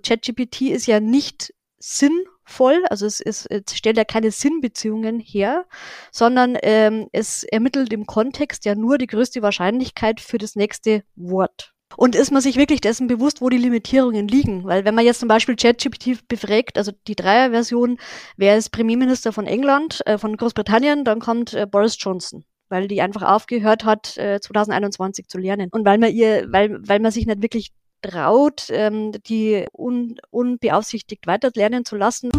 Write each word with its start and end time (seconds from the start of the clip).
ChatGPT 0.00 0.62
ist 0.62 0.86
ja 0.86 1.00
nicht 1.00 1.52
sinnvoll, 1.78 2.84
also 2.90 3.06
es, 3.06 3.20
ist, 3.20 3.46
es 3.46 3.76
stellt 3.76 3.96
ja 3.96 4.04
keine 4.04 4.30
Sinnbeziehungen 4.30 5.18
her, 5.18 5.66
sondern 6.12 6.56
ähm, 6.62 7.08
es 7.12 7.42
ermittelt 7.44 7.92
im 7.92 8.06
Kontext 8.06 8.64
ja 8.64 8.74
nur 8.74 8.98
die 8.98 9.06
größte 9.06 9.42
Wahrscheinlichkeit 9.42 10.20
für 10.20 10.38
das 10.38 10.56
nächste 10.56 11.02
Wort. 11.16 11.72
Und 11.96 12.14
ist 12.14 12.30
man 12.30 12.40
sich 12.40 12.56
wirklich 12.56 12.80
dessen 12.80 13.08
bewusst, 13.08 13.40
wo 13.40 13.48
die 13.48 13.58
Limitierungen 13.58 14.28
liegen? 14.28 14.64
Weil 14.64 14.84
wenn 14.84 14.94
man 14.94 15.04
jetzt 15.04 15.20
zum 15.20 15.28
Beispiel 15.28 15.56
ChatGPT 15.56 16.28
befragt, 16.28 16.78
also 16.78 16.92
die 17.08 17.16
Dreier-Version, 17.16 17.98
wer 18.36 18.56
ist 18.56 18.70
Premierminister 18.70 19.32
von 19.32 19.46
England, 19.46 20.00
äh, 20.06 20.16
von 20.16 20.36
Großbritannien, 20.36 21.04
dann 21.04 21.18
kommt 21.18 21.52
äh, 21.54 21.66
Boris 21.66 21.96
Johnson 21.98 22.44
weil 22.70 22.88
die 22.88 23.02
einfach 23.02 23.22
aufgehört 23.22 23.84
hat, 23.84 24.16
äh, 24.16 24.40
2021 24.40 25.26
zu 25.28 25.38
lernen. 25.38 25.68
Und 25.72 25.84
weil 25.84 25.98
man 25.98 26.12
ihr, 26.12 26.46
weil, 26.50 26.78
weil 26.88 27.00
man 27.00 27.10
sich 27.10 27.26
nicht 27.26 27.42
wirklich 27.42 27.72
traut, 28.02 28.68
ähm, 28.70 29.12
die 29.26 29.66
un, 29.72 30.16
unbeaufsichtigt 30.30 31.26
weiter 31.26 31.50
lernen 31.54 31.84
zu 31.84 31.96
lassen. 31.96 32.30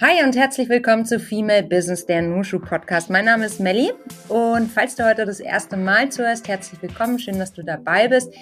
Hi 0.00 0.24
und 0.24 0.34
herzlich 0.34 0.70
willkommen 0.70 1.04
zu 1.04 1.20
Female 1.20 1.62
Business, 1.62 2.06
der 2.06 2.22
Nushu 2.22 2.58
Podcast. 2.58 3.10
Mein 3.10 3.26
Name 3.26 3.44
ist 3.44 3.60
Melly 3.60 3.92
und 4.28 4.70
falls 4.72 4.94
du 4.94 5.04
heute 5.04 5.26
das 5.26 5.40
erste 5.40 5.76
Mal 5.76 6.10
zuhörst, 6.10 6.48
herzlich 6.48 6.80
willkommen. 6.80 7.18
Schön, 7.18 7.38
dass 7.38 7.52
du 7.52 7.62
dabei 7.62 8.08
bist. 8.08 8.32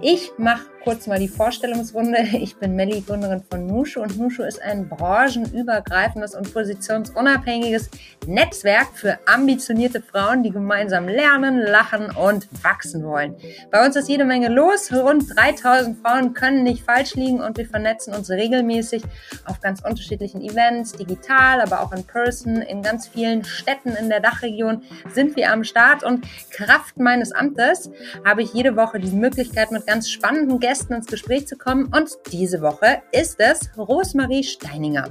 Ich 0.00 0.30
mache 0.38 0.66
kurz 0.88 1.06
mal 1.06 1.18
die 1.18 1.28
Vorstellungsrunde. 1.28 2.16
Ich 2.38 2.56
bin 2.56 2.74
Melly, 2.74 3.02
Gründerin 3.02 3.42
von 3.42 3.66
Nushu 3.66 4.00
und 4.00 4.18
Nushu 4.18 4.42
ist 4.42 4.62
ein 4.62 4.88
branchenübergreifendes 4.88 6.34
und 6.34 6.50
positionsunabhängiges 6.54 7.90
Netzwerk 8.26 8.86
für 8.94 9.18
ambitionierte 9.26 10.00
Frauen, 10.00 10.42
die 10.42 10.50
gemeinsam 10.50 11.06
lernen, 11.06 11.58
lachen 11.58 12.10
und 12.10 12.48
wachsen 12.62 13.04
wollen. 13.04 13.36
Bei 13.70 13.84
uns 13.84 13.96
ist 13.96 14.08
jede 14.08 14.24
Menge 14.24 14.48
los. 14.48 14.90
Rund 14.90 15.26
3000 15.36 15.98
Frauen 15.98 16.32
können 16.32 16.62
nicht 16.62 16.84
falsch 16.84 17.14
liegen 17.16 17.42
und 17.42 17.58
wir 17.58 17.66
vernetzen 17.66 18.14
uns 18.14 18.30
regelmäßig 18.30 19.02
auf 19.44 19.60
ganz 19.60 19.84
unterschiedlichen 19.84 20.40
Events, 20.40 20.92
digital, 20.92 21.60
aber 21.60 21.82
auch 21.82 21.92
in 21.92 22.04
person. 22.04 22.62
In 22.62 22.80
ganz 22.80 23.08
vielen 23.08 23.44
Städten 23.44 23.90
in 23.90 24.08
der 24.08 24.20
Dachregion 24.20 24.82
sind 25.12 25.36
wir 25.36 25.52
am 25.52 25.64
Start 25.64 26.02
und 26.02 26.24
Kraft 26.50 26.98
meines 26.98 27.32
Amtes 27.32 27.90
habe 28.24 28.42
ich 28.42 28.54
jede 28.54 28.74
Woche 28.74 28.98
die 29.00 29.14
Möglichkeit, 29.14 29.70
mit 29.70 29.86
ganz 29.86 30.08
spannenden 30.08 30.60
Gästen 30.60 30.77
ins 30.86 31.06
Gespräch 31.06 31.46
zu 31.46 31.56
kommen 31.56 31.86
und 31.86 32.10
diese 32.32 32.60
Woche 32.60 33.02
ist 33.12 33.40
es 33.40 33.70
Rosemarie 33.76 34.44
Steininger. 34.44 35.10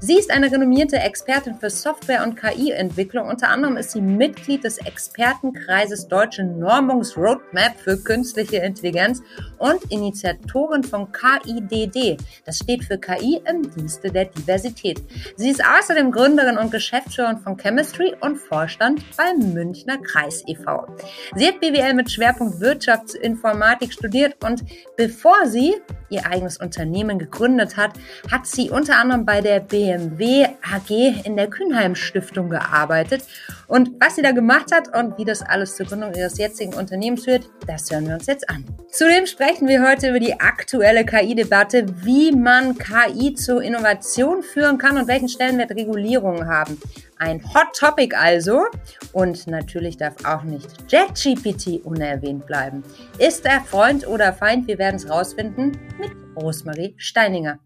Sie 0.00 0.18
ist 0.18 0.30
eine 0.30 0.50
renommierte 0.50 0.96
Expertin 0.96 1.54
für 1.54 1.70
Software- 1.70 2.22
und 2.22 2.36
KI-Entwicklung. 2.36 3.28
Unter 3.28 3.48
anderem 3.48 3.76
ist 3.76 3.92
sie 3.92 4.00
Mitglied 4.00 4.64
des 4.64 4.78
Expertenkreises 4.78 6.08
Deutsche 6.08 6.44
Normungs-Roadmap 6.44 7.76
für 7.78 7.96
künstliche 7.96 8.58
Intelligenz 8.58 9.22
und 9.58 9.90
Initiatorin 9.90 10.84
von 10.84 11.08
KIDD. 11.12 12.16
Das 12.44 12.58
steht 12.58 12.84
für 12.84 12.98
KI 12.98 13.40
im 13.48 13.70
Dienste 13.74 14.10
der 14.10 14.26
Diversität. 14.26 15.02
Sie 15.36 15.50
ist 15.50 15.62
außerdem 15.64 16.10
Gründerin 16.10 16.58
und 16.58 16.70
Geschäftsführerin 16.70 17.38
von 17.38 17.56
Chemistry 17.56 18.14
und 18.20 18.36
Vorstand 18.36 19.02
beim 19.16 19.52
Münchner 19.52 19.98
Kreis 19.98 20.42
e.V. 20.46 20.86
Sie 21.34 21.46
hat 21.46 21.60
BWL 21.60 21.94
mit 21.94 22.10
Schwerpunkt 22.10 22.60
Wirtschaftsinformatik 22.60 23.92
studiert 23.92 24.36
und 24.44 24.64
bevor 25.06 25.46
sie 25.46 25.74
ihr 26.08 26.24
eigenes 26.26 26.56
Unternehmen 26.56 27.18
gegründet 27.18 27.76
hat, 27.76 27.90
hat 28.30 28.46
sie 28.46 28.70
unter 28.70 28.96
anderem 28.96 29.26
bei 29.26 29.40
der 29.40 29.60
BMW 29.60 30.46
AG 30.62 31.24
in 31.24 31.36
der 31.36 31.48
Kühnheim 31.48 31.96
Stiftung 31.96 32.48
gearbeitet. 32.48 33.24
Und 33.66 33.90
was 34.00 34.14
sie 34.14 34.22
da 34.22 34.30
gemacht 34.30 34.72
hat 34.72 34.96
und 34.96 35.18
wie 35.18 35.24
das 35.24 35.42
alles 35.42 35.74
zur 35.74 35.86
Gründung 35.86 36.14
ihres 36.14 36.38
jetzigen 36.38 36.74
Unternehmens 36.74 37.24
führt, 37.24 37.48
das 37.66 37.90
hören 37.90 38.06
wir 38.06 38.14
uns 38.14 38.26
jetzt 38.26 38.48
an. 38.48 38.64
Zudem 38.88 39.26
sprechen 39.26 39.66
wir 39.66 39.86
heute 39.86 40.10
über 40.10 40.20
die 40.20 40.38
aktuelle 40.38 41.04
KI-Debatte, 41.04 41.86
wie 42.04 42.30
man 42.30 42.78
KI 42.78 43.34
zur 43.34 43.62
Innovation 43.62 44.42
führen 44.44 44.78
kann 44.78 44.96
und 44.96 45.08
welche 45.08 45.16
welchen 45.16 45.28
Stellenwert 45.28 45.70
Regulierungen 45.70 46.46
haben. 46.46 46.78
Ein 47.18 47.42
Hot 47.54 47.74
Topic 47.78 48.14
also. 48.14 48.66
Und 49.12 49.46
natürlich 49.46 49.96
darf 49.96 50.24
auch 50.24 50.42
nicht 50.42 50.68
JetGPT 50.88 51.84
unerwähnt 51.84 52.46
bleiben. 52.46 52.84
Ist 53.18 53.46
er 53.46 53.62
Freund 53.62 54.06
oder 54.06 54.32
Feind? 54.32 54.68
Wir 54.68 54.78
werden 54.78 54.96
es 54.96 55.08
rausfinden 55.08 55.78
mit 55.98 56.12
Rosemarie 56.36 56.94
Steininger. 56.98 57.58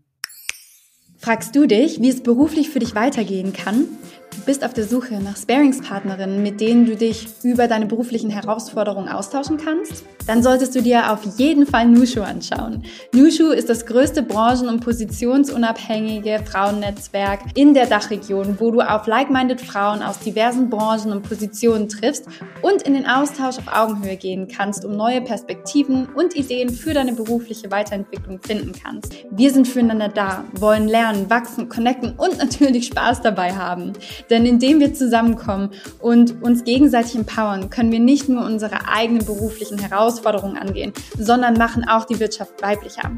Fragst 1.19 1.55
du 1.55 1.66
dich, 1.66 2.00
wie 2.00 2.09
es 2.09 2.22
beruflich 2.22 2.71
für 2.71 2.78
dich 2.78 2.94
weitergehen 2.94 3.53
kann? 3.53 3.87
Du 4.33 4.41
bist 4.47 4.65
auf 4.65 4.73
der 4.73 4.85
Suche 4.85 5.15
nach 5.15 5.37
Sparingspartnerinnen, 5.37 6.43
mit 6.43 6.61
denen 6.61 6.87
du 6.87 6.97
dich 6.97 7.27
über 7.43 7.67
deine 7.67 7.87
beruflichen 7.87 8.31
Herausforderungen 8.31 9.09
austauschen 9.09 9.57
kannst? 9.57 10.05
Dann 10.27 10.43
solltest 10.43 10.75
du 10.77 10.83
dir 10.83 11.13
auf 11.13 11.25
jeden 11.39 11.67
Fall 11.67 11.87
Nushu 11.87 12.23
anschauen. 12.23 12.85
Nushu 13.13 13.51
ist 13.51 13.69
das 13.69 13.85
größte 13.87 14.23
branchen- 14.23 14.69
und 14.69 14.81
positionsunabhängige 14.81 16.41
Frauennetzwerk 16.45 17.41
in 17.55 17.75
der 17.75 17.87
Dachregion, 17.87 18.57
wo 18.61 18.71
du 18.71 18.81
auf 18.81 19.07
like-minded 19.07 19.61
Frauen 19.61 20.03
aus 20.03 20.21
diversen 20.21 20.71
Branchen 20.71 21.11
und 21.11 21.23
Positionen 21.23 21.89
triffst 21.89 22.27
und 22.63 22.83
in 22.83 22.95
den 22.95 23.07
Austausch 23.07 23.59
auf 23.59 23.67
Augenhöhe 23.73 24.17
gehen 24.17 24.47
kannst, 24.47 24.85
um 24.85 24.97
neue 24.97 25.21
Perspektiven 25.21 26.07
und 26.15 26.37
Ideen 26.37 26.71
für 26.71 26.95
deine 26.95 27.13
berufliche 27.13 27.71
Weiterentwicklung 27.71 28.41
finden 28.41 28.73
kannst. 28.73 29.15
Wir 29.33 29.53
sind 29.53 29.67
füreinander 29.67 30.09
da, 30.09 30.45
wollen 30.53 30.87
lernen, 30.87 31.29
wachsen, 31.29 31.69
connecten 31.69 32.15
und 32.17 32.39
natürlich 32.39 32.87
Spaß 32.87 33.23
dabei 33.23 33.53
haben. 33.53 33.95
Denn 34.29 34.45
indem 34.45 34.81
wir 34.81 34.93
zusammenkommen 34.93 35.71
und 36.01 36.43
uns 36.43 36.65
gegenseitig 36.65 37.15
empowern, 37.15 37.71
können 37.71 37.93
wir 37.93 38.01
nicht 38.01 38.29
nur 38.29 38.45
unsere 38.45 38.89
eigenen 38.89 39.25
beruflichen 39.25 39.79
Herausforderungen 39.79 40.57
angehen, 40.57 40.93
sondern 41.19 41.55
machen 41.55 41.89
auch 41.89 42.05
die 42.05 42.21
Wirtschaft 42.21 42.61
weiblicher. 42.63 43.13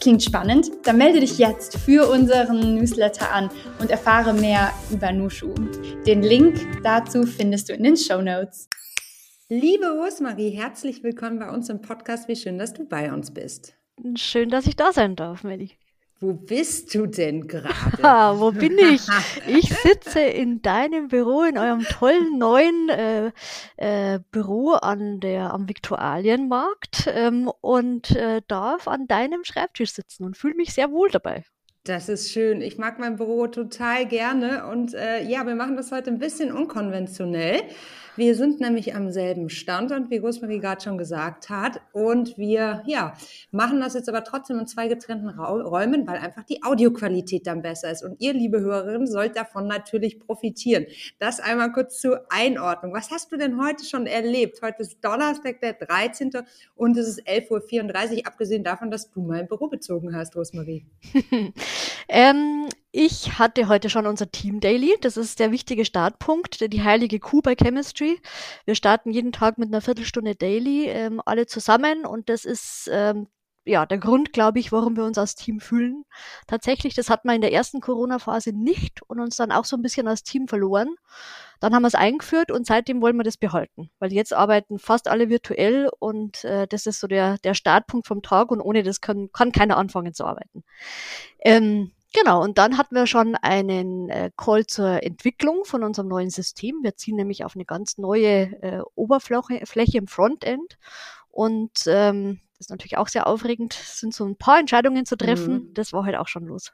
Klingt 0.00 0.22
spannend? 0.22 0.70
Dann 0.84 0.98
melde 0.98 1.20
dich 1.20 1.38
jetzt 1.38 1.78
für 1.78 2.08
unseren 2.08 2.76
Newsletter 2.76 3.32
an 3.32 3.50
und 3.80 3.90
erfahre 3.90 4.32
mehr 4.32 4.72
über 4.90 5.12
Nushu. 5.12 5.54
Den 6.06 6.22
Link 6.22 6.66
dazu 6.82 7.24
findest 7.24 7.68
du 7.68 7.72
in 7.74 7.82
den 7.82 7.96
Show 7.96 8.22
Notes. 8.22 8.68
Liebe 9.48 9.86
Rosmarie, 9.86 10.50
herzlich 10.50 11.04
willkommen 11.04 11.38
bei 11.38 11.48
uns 11.50 11.68
im 11.68 11.80
Podcast. 11.80 12.28
Wie 12.28 12.34
schön, 12.34 12.58
dass 12.58 12.72
du 12.72 12.84
bei 12.84 13.12
uns 13.12 13.32
bist. 13.32 13.76
Schön, 14.16 14.50
dass 14.50 14.66
ich 14.66 14.76
da 14.76 14.92
sein 14.92 15.14
darf, 15.16 15.44
Melly. 15.44 15.70
Wo 16.18 16.32
bist 16.32 16.94
du 16.94 17.06
denn 17.06 17.46
gerade? 17.46 17.74
Ah, 18.02 18.38
wo 18.38 18.50
bin 18.50 18.78
ich? 18.78 19.02
Ich 19.46 19.68
sitze 19.68 20.20
in 20.20 20.62
deinem 20.62 21.08
Büro, 21.08 21.42
in 21.42 21.58
eurem 21.58 21.82
tollen 21.82 22.38
neuen 22.38 22.88
äh, 22.88 23.32
äh, 23.76 24.20
Büro 24.30 24.72
an 24.72 25.20
der, 25.20 25.52
am 25.52 25.68
Viktualienmarkt 25.68 27.10
ähm, 27.12 27.50
und 27.60 28.12
äh, 28.16 28.40
darf 28.48 28.88
an 28.88 29.06
deinem 29.06 29.44
Schreibtisch 29.44 29.92
sitzen 29.92 30.24
und 30.24 30.38
fühle 30.38 30.54
mich 30.54 30.72
sehr 30.72 30.90
wohl 30.90 31.10
dabei. 31.10 31.44
Das 31.84 32.08
ist 32.08 32.32
schön. 32.32 32.62
Ich 32.62 32.78
mag 32.78 32.98
mein 32.98 33.16
Büro 33.16 33.46
total 33.46 34.06
gerne 34.06 34.66
und 34.66 34.94
äh, 34.94 35.22
ja, 35.22 35.46
wir 35.46 35.54
machen 35.54 35.76
das 35.76 35.92
heute 35.92 36.10
ein 36.10 36.18
bisschen 36.18 36.50
unkonventionell. 36.50 37.62
Wir 38.16 38.34
sind 38.34 38.60
nämlich 38.60 38.94
am 38.94 39.10
selben 39.10 39.50
Standort, 39.50 40.08
wie 40.08 40.16
Rosemarie 40.16 40.58
gerade 40.58 40.82
schon 40.82 40.96
gesagt 40.96 41.50
hat. 41.50 41.82
Und 41.92 42.38
wir, 42.38 42.82
ja, 42.86 43.12
machen 43.50 43.80
das 43.80 43.92
jetzt 43.92 44.08
aber 44.08 44.24
trotzdem 44.24 44.58
in 44.58 44.66
zwei 44.66 44.88
getrennten 44.88 45.28
Räumen, 45.28 46.06
weil 46.06 46.16
einfach 46.16 46.44
die 46.44 46.62
Audioqualität 46.62 47.46
dann 47.46 47.60
besser 47.60 47.90
ist. 47.90 48.02
Und 48.02 48.18
ihr, 48.20 48.32
liebe 48.32 48.60
Hörerinnen, 48.60 49.06
sollt 49.06 49.36
davon 49.36 49.66
natürlich 49.66 50.18
profitieren. 50.18 50.86
Das 51.18 51.40
einmal 51.40 51.72
kurz 51.72 52.00
zur 52.00 52.24
Einordnung. 52.30 52.94
Was 52.94 53.10
hast 53.10 53.32
du 53.32 53.36
denn 53.36 53.62
heute 53.62 53.84
schon 53.84 54.06
erlebt? 54.06 54.62
Heute 54.62 54.80
ist 54.82 55.04
Donnerstag, 55.04 55.60
der 55.60 55.74
13. 55.74 56.30
und 56.74 56.96
es 56.96 57.08
ist 57.08 57.28
11.34 57.28 58.18
Uhr, 58.18 58.26
abgesehen 58.26 58.64
davon, 58.64 58.90
dass 58.90 59.10
du 59.10 59.20
mein 59.20 59.46
Büro 59.46 59.68
bezogen 59.68 60.16
hast, 60.16 60.34
Rosemarie. 60.36 60.86
ähm, 62.08 62.68
ich 62.96 63.38
hatte 63.38 63.68
heute 63.68 63.90
schon 63.90 64.06
unser 64.06 64.30
Team 64.30 64.58
Daily. 64.60 64.96
Das 65.02 65.18
ist 65.18 65.38
der 65.38 65.52
wichtige 65.52 65.84
Startpunkt, 65.84 66.72
die 66.72 66.82
heilige 66.82 67.20
Kuh 67.20 67.42
bei 67.42 67.54
Chemistry. 67.54 68.18
Wir 68.64 68.74
starten 68.74 69.10
jeden 69.10 69.32
Tag 69.32 69.58
mit 69.58 69.68
einer 69.68 69.82
Viertelstunde 69.82 70.34
Daily, 70.34 70.86
ähm, 70.86 71.20
alle 71.26 71.44
zusammen. 71.44 72.06
Und 72.06 72.30
das 72.30 72.46
ist 72.46 72.88
ähm, 72.90 73.26
ja 73.66 73.84
der 73.84 73.98
Grund, 73.98 74.32
glaube 74.32 74.60
ich, 74.60 74.72
warum 74.72 74.96
wir 74.96 75.04
uns 75.04 75.18
als 75.18 75.34
Team 75.34 75.60
fühlen. 75.60 76.06
Tatsächlich, 76.46 76.94
das 76.94 77.10
hat 77.10 77.26
man 77.26 77.34
in 77.34 77.42
der 77.42 77.52
ersten 77.52 77.82
Corona-Phase 77.82 78.54
nicht 78.54 79.02
und 79.02 79.20
uns 79.20 79.36
dann 79.36 79.52
auch 79.52 79.66
so 79.66 79.76
ein 79.76 79.82
bisschen 79.82 80.08
als 80.08 80.22
Team 80.22 80.48
verloren. 80.48 80.94
Dann 81.60 81.74
haben 81.74 81.82
wir 81.82 81.88
es 81.88 81.94
eingeführt 81.94 82.50
und 82.50 82.66
seitdem 82.66 83.02
wollen 83.02 83.16
wir 83.18 83.24
das 83.24 83.36
behalten, 83.36 83.90
weil 83.98 84.10
jetzt 84.10 84.32
arbeiten 84.32 84.78
fast 84.78 85.08
alle 85.08 85.28
virtuell 85.28 85.90
und 85.98 86.44
äh, 86.44 86.66
das 86.66 86.86
ist 86.86 87.00
so 87.00 87.08
der, 87.08 87.36
der 87.44 87.52
Startpunkt 87.52 88.06
vom 88.06 88.22
Tag 88.22 88.50
und 88.50 88.62
ohne 88.62 88.82
das 88.82 89.02
kann, 89.02 89.30
kann 89.32 89.52
keiner 89.52 89.76
anfangen 89.76 90.14
zu 90.14 90.24
arbeiten. 90.24 90.64
Ähm, 91.44 91.92
Genau, 92.18 92.42
und 92.42 92.56
dann 92.56 92.78
hatten 92.78 92.94
wir 92.94 93.06
schon 93.06 93.34
einen 93.34 94.08
äh, 94.08 94.30
Call 94.38 94.64
zur 94.64 95.02
Entwicklung 95.02 95.66
von 95.66 95.84
unserem 95.84 96.08
neuen 96.08 96.30
System. 96.30 96.76
Wir 96.82 96.96
ziehen 96.96 97.16
nämlich 97.16 97.44
auf 97.44 97.54
eine 97.56 97.66
ganz 97.66 97.98
neue 97.98 98.62
äh, 98.62 98.80
Oberfläche 98.94 99.66
Fläche 99.66 99.98
im 99.98 100.06
Frontend. 100.06 100.78
Und 101.28 101.82
ähm, 101.86 102.40
das 102.52 102.60
ist 102.60 102.70
natürlich 102.70 102.96
auch 102.96 103.08
sehr 103.08 103.26
aufregend, 103.26 103.74
es 103.74 104.00
sind 104.00 104.14
so 104.14 104.24
ein 104.24 104.36
paar 104.36 104.58
Entscheidungen 104.58 105.04
zu 105.04 105.18
treffen. 105.18 105.52
Mhm. 105.52 105.74
Das 105.74 105.92
war 105.92 106.04
halt 106.06 106.16
auch 106.16 106.28
schon 106.28 106.46
los. 106.46 106.72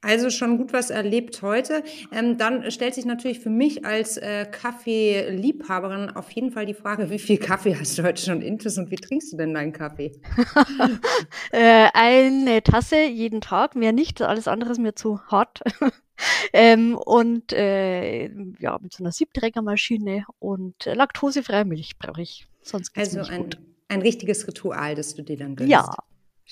Also 0.00 0.30
schon 0.30 0.58
gut 0.58 0.72
was 0.72 0.90
erlebt 0.90 1.42
heute. 1.42 1.82
Ähm, 2.10 2.38
dann 2.38 2.70
stellt 2.70 2.94
sich 2.94 3.04
natürlich 3.04 3.40
für 3.40 3.50
mich 3.50 3.84
als 3.84 4.16
äh, 4.16 4.46
Kaffeeliebhaberin 4.50 6.10
auf 6.10 6.30
jeden 6.32 6.50
Fall 6.50 6.66
die 6.66 6.74
Frage, 6.74 7.10
wie 7.10 7.18
viel 7.18 7.38
Kaffee 7.38 7.76
hast 7.78 7.98
du 7.98 8.02
heute 8.02 8.20
schon 8.22 8.42
intus 8.42 8.78
und 8.78 8.90
wie 8.90 8.96
trinkst 8.96 9.32
du 9.32 9.36
denn 9.36 9.54
deinen 9.54 9.72
Kaffee? 9.72 10.12
äh, 11.52 11.88
eine 11.92 12.62
Tasse 12.62 13.04
jeden 13.04 13.40
Tag, 13.40 13.76
mehr 13.76 13.92
nicht, 13.92 14.20
alles 14.22 14.48
andere 14.48 14.72
ist 14.72 14.78
mir 14.78 14.94
zu 14.94 15.20
hart. 15.26 15.60
ähm, 16.52 16.96
und 16.96 17.52
äh, 17.52 18.30
ja, 18.58 18.78
mit 18.80 18.92
so 18.92 19.04
einer 19.04 19.12
Siebträgermaschine 19.12 20.24
und 20.38 20.86
äh, 20.86 20.94
laktosefreie 20.94 21.64
Milch 21.64 21.98
brauche 21.98 22.22
ich. 22.22 22.46
Sonst 22.62 22.92
geht's 22.92 23.16
also 23.16 23.20
nicht 23.20 23.30
ein, 23.30 23.42
gut. 23.44 23.58
ein 23.88 24.02
richtiges 24.02 24.46
Ritual, 24.48 24.94
das 24.94 25.14
du 25.14 25.22
dir 25.22 25.36
dann 25.36 25.56
gönnst. 25.56 25.70
Ja, 25.70 25.94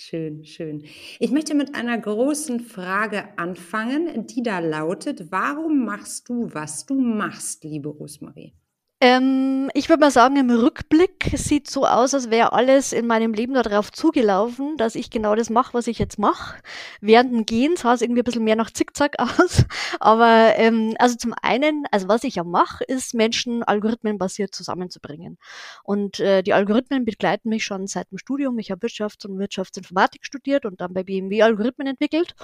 Schön, 0.01 0.45
schön. 0.45 0.85
Ich 1.19 1.33
möchte 1.33 1.57
mit 1.57 1.75
einer 1.75 1.99
großen 1.99 2.61
Frage 2.61 3.37
anfangen, 3.37 4.29
die 4.29 4.45
da 4.45 4.61
lautet, 4.61 5.33
warum 5.33 5.85
machst 5.85 6.29
du, 6.29 6.49
was 6.55 6.87
du 6.87 7.01
machst, 7.01 7.65
liebe 7.65 7.89
Rosmarie? 7.89 8.55
Ähm, 9.01 9.71
ich 9.75 9.89
würde 9.89 10.01
mal 10.01 10.11
sagen, 10.11 10.37
im 10.37 10.51
Rückblick 10.51 11.31
sieht 11.37 11.71
so 11.71 11.87
aus, 11.87 12.15
als 12.15 12.31
wäre 12.31 12.53
alles 12.53 12.93
in 12.93 13.07
meinem 13.07 13.33
Leben 13.33 13.55
darauf 13.55 13.93
zugelaufen, 13.93 14.77
dass 14.77 14.97
ich 14.97 15.09
genau 15.09 15.37
das 15.37 15.51
mache, 15.51 15.73
was 15.73 15.87
ich 15.87 16.01
jetzt 16.01 16.19
mache. 16.19 16.61
Während 17.01 17.33
dem 17.33 17.47
Gehen 17.47 17.77
sah 17.77 17.95
es 17.95 18.03
irgendwie 18.03 18.23
ein 18.23 18.25
bisschen 18.25 18.43
mehr 18.43 18.57
nach 18.57 18.73
Zickzack 18.73 19.15
aus. 19.21 19.67
Aber 20.01 20.55
ähm, 20.57 20.97
also 20.99 21.15
zum 21.15 21.33
einen, 21.43 21.85
also 21.93 22.09
was 22.09 22.25
ich 22.25 22.35
ja 22.37 22.45
mache, 22.45 22.83
ist 22.83 23.15
Menschen 23.15 23.63
algorithmenbasiert 23.63 24.53
zusammenzubringen. 24.53 25.39
Und 25.85 26.19
äh, 26.19 26.43
die 26.43 26.53
Algorithmen 26.53 27.05
begleiten 27.05 27.51
mich 27.51 27.65
schon 27.65 27.87
seit 27.87 28.11
dem 28.11 28.19
Studium. 28.19 28.59
Ich 28.59 28.73
habe 28.73 28.85
Wirtschafts- 28.85 29.29
und 29.29 29.39
Wirtschaftsinformatik 29.39 30.25
studiert 30.27 30.65
und 30.65 30.81
dann 30.81 30.93
bei 30.93 31.05
BMW 31.05 31.43
Algorithmen 31.43 31.87
entwickelt 31.87 32.35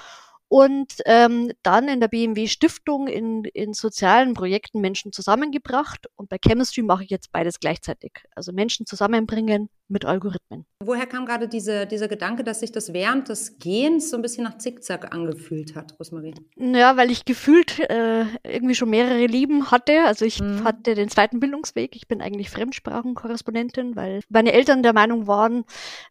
und 0.48 0.94
ähm, 1.06 1.50
dann 1.62 1.88
in 1.88 2.00
der 2.00 2.08
BMW 2.08 2.46
Stiftung 2.46 3.08
in, 3.08 3.44
in 3.44 3.72
sozialen 3.72 4.34
Projekten 4.34 4.80
Menschen 4.80 5.12
zusammengebracht. 5.12 6.06
Und 6.16 6.28
bei 6.28 6.38
Chemistry 6.38 6.82
mache 6.82 7.04
ich 7.04 7.10
jetzt 7.10 7.32
beides 7.32 7.60
gleichzeitig. 7.60 8.12
Also 8.34 8.52
Menschen 8.52 8.86
zusammenbringen 8.86 9.68
mit 9.94 10.04
Algorithmen. 10.04 10.66
Woher 10.84 11.06
kam 11.06 11.24
gerade 11.24 11.48
diese, 11.48 11.86
dieser 11.86 12.08
Gedanke, 12.08 12.44
dass 12.44 12.60
sich 12.60 12.70
das 12.72 12.92
während 12.92 13.30
des 13.30 13.58
Gehens 13.58 14.10
so 14.10 14.16
ein 14.16 14.22
bisschen 14.22 14.44
nach 14.44 14.58
Zickzack 14.58 15.14
angefühlt 15.14 15.74
hat, 15.74 15.94
Rosmarie? 15.98 16.34
Ja, 16.56 16.98
weil 16.98 17.10
ich 17.10 17.24
gefühlt 17.24 17.78
äh, 17.78 18.26
irgendwie 18.42 18.74
schon 18.74 18.90
mehrere 18.90 19.24
Leben 19.24 19.70
hatte. 19.70 20.04
Also 20.04 20.26
ich 20.26 20.40
Mhm. 20.40 20.64
hatte 20.64 20.94
den 20.94 21.08
zweiten 21.08 21.40
Bildungsweg. 21.40 21.96
Ich 21.96 22.06
bin 22.06 22.20
eigentlich 22.20 22.50
Fremdsprachenkorrespondentin, 22.50 23.96
weil 23.96 24.20
meine 24.28 24.52
Eltern 24.52 24.82
der 24.82 24.92
Meinung 24.92 25.26
waren 25.26 25.64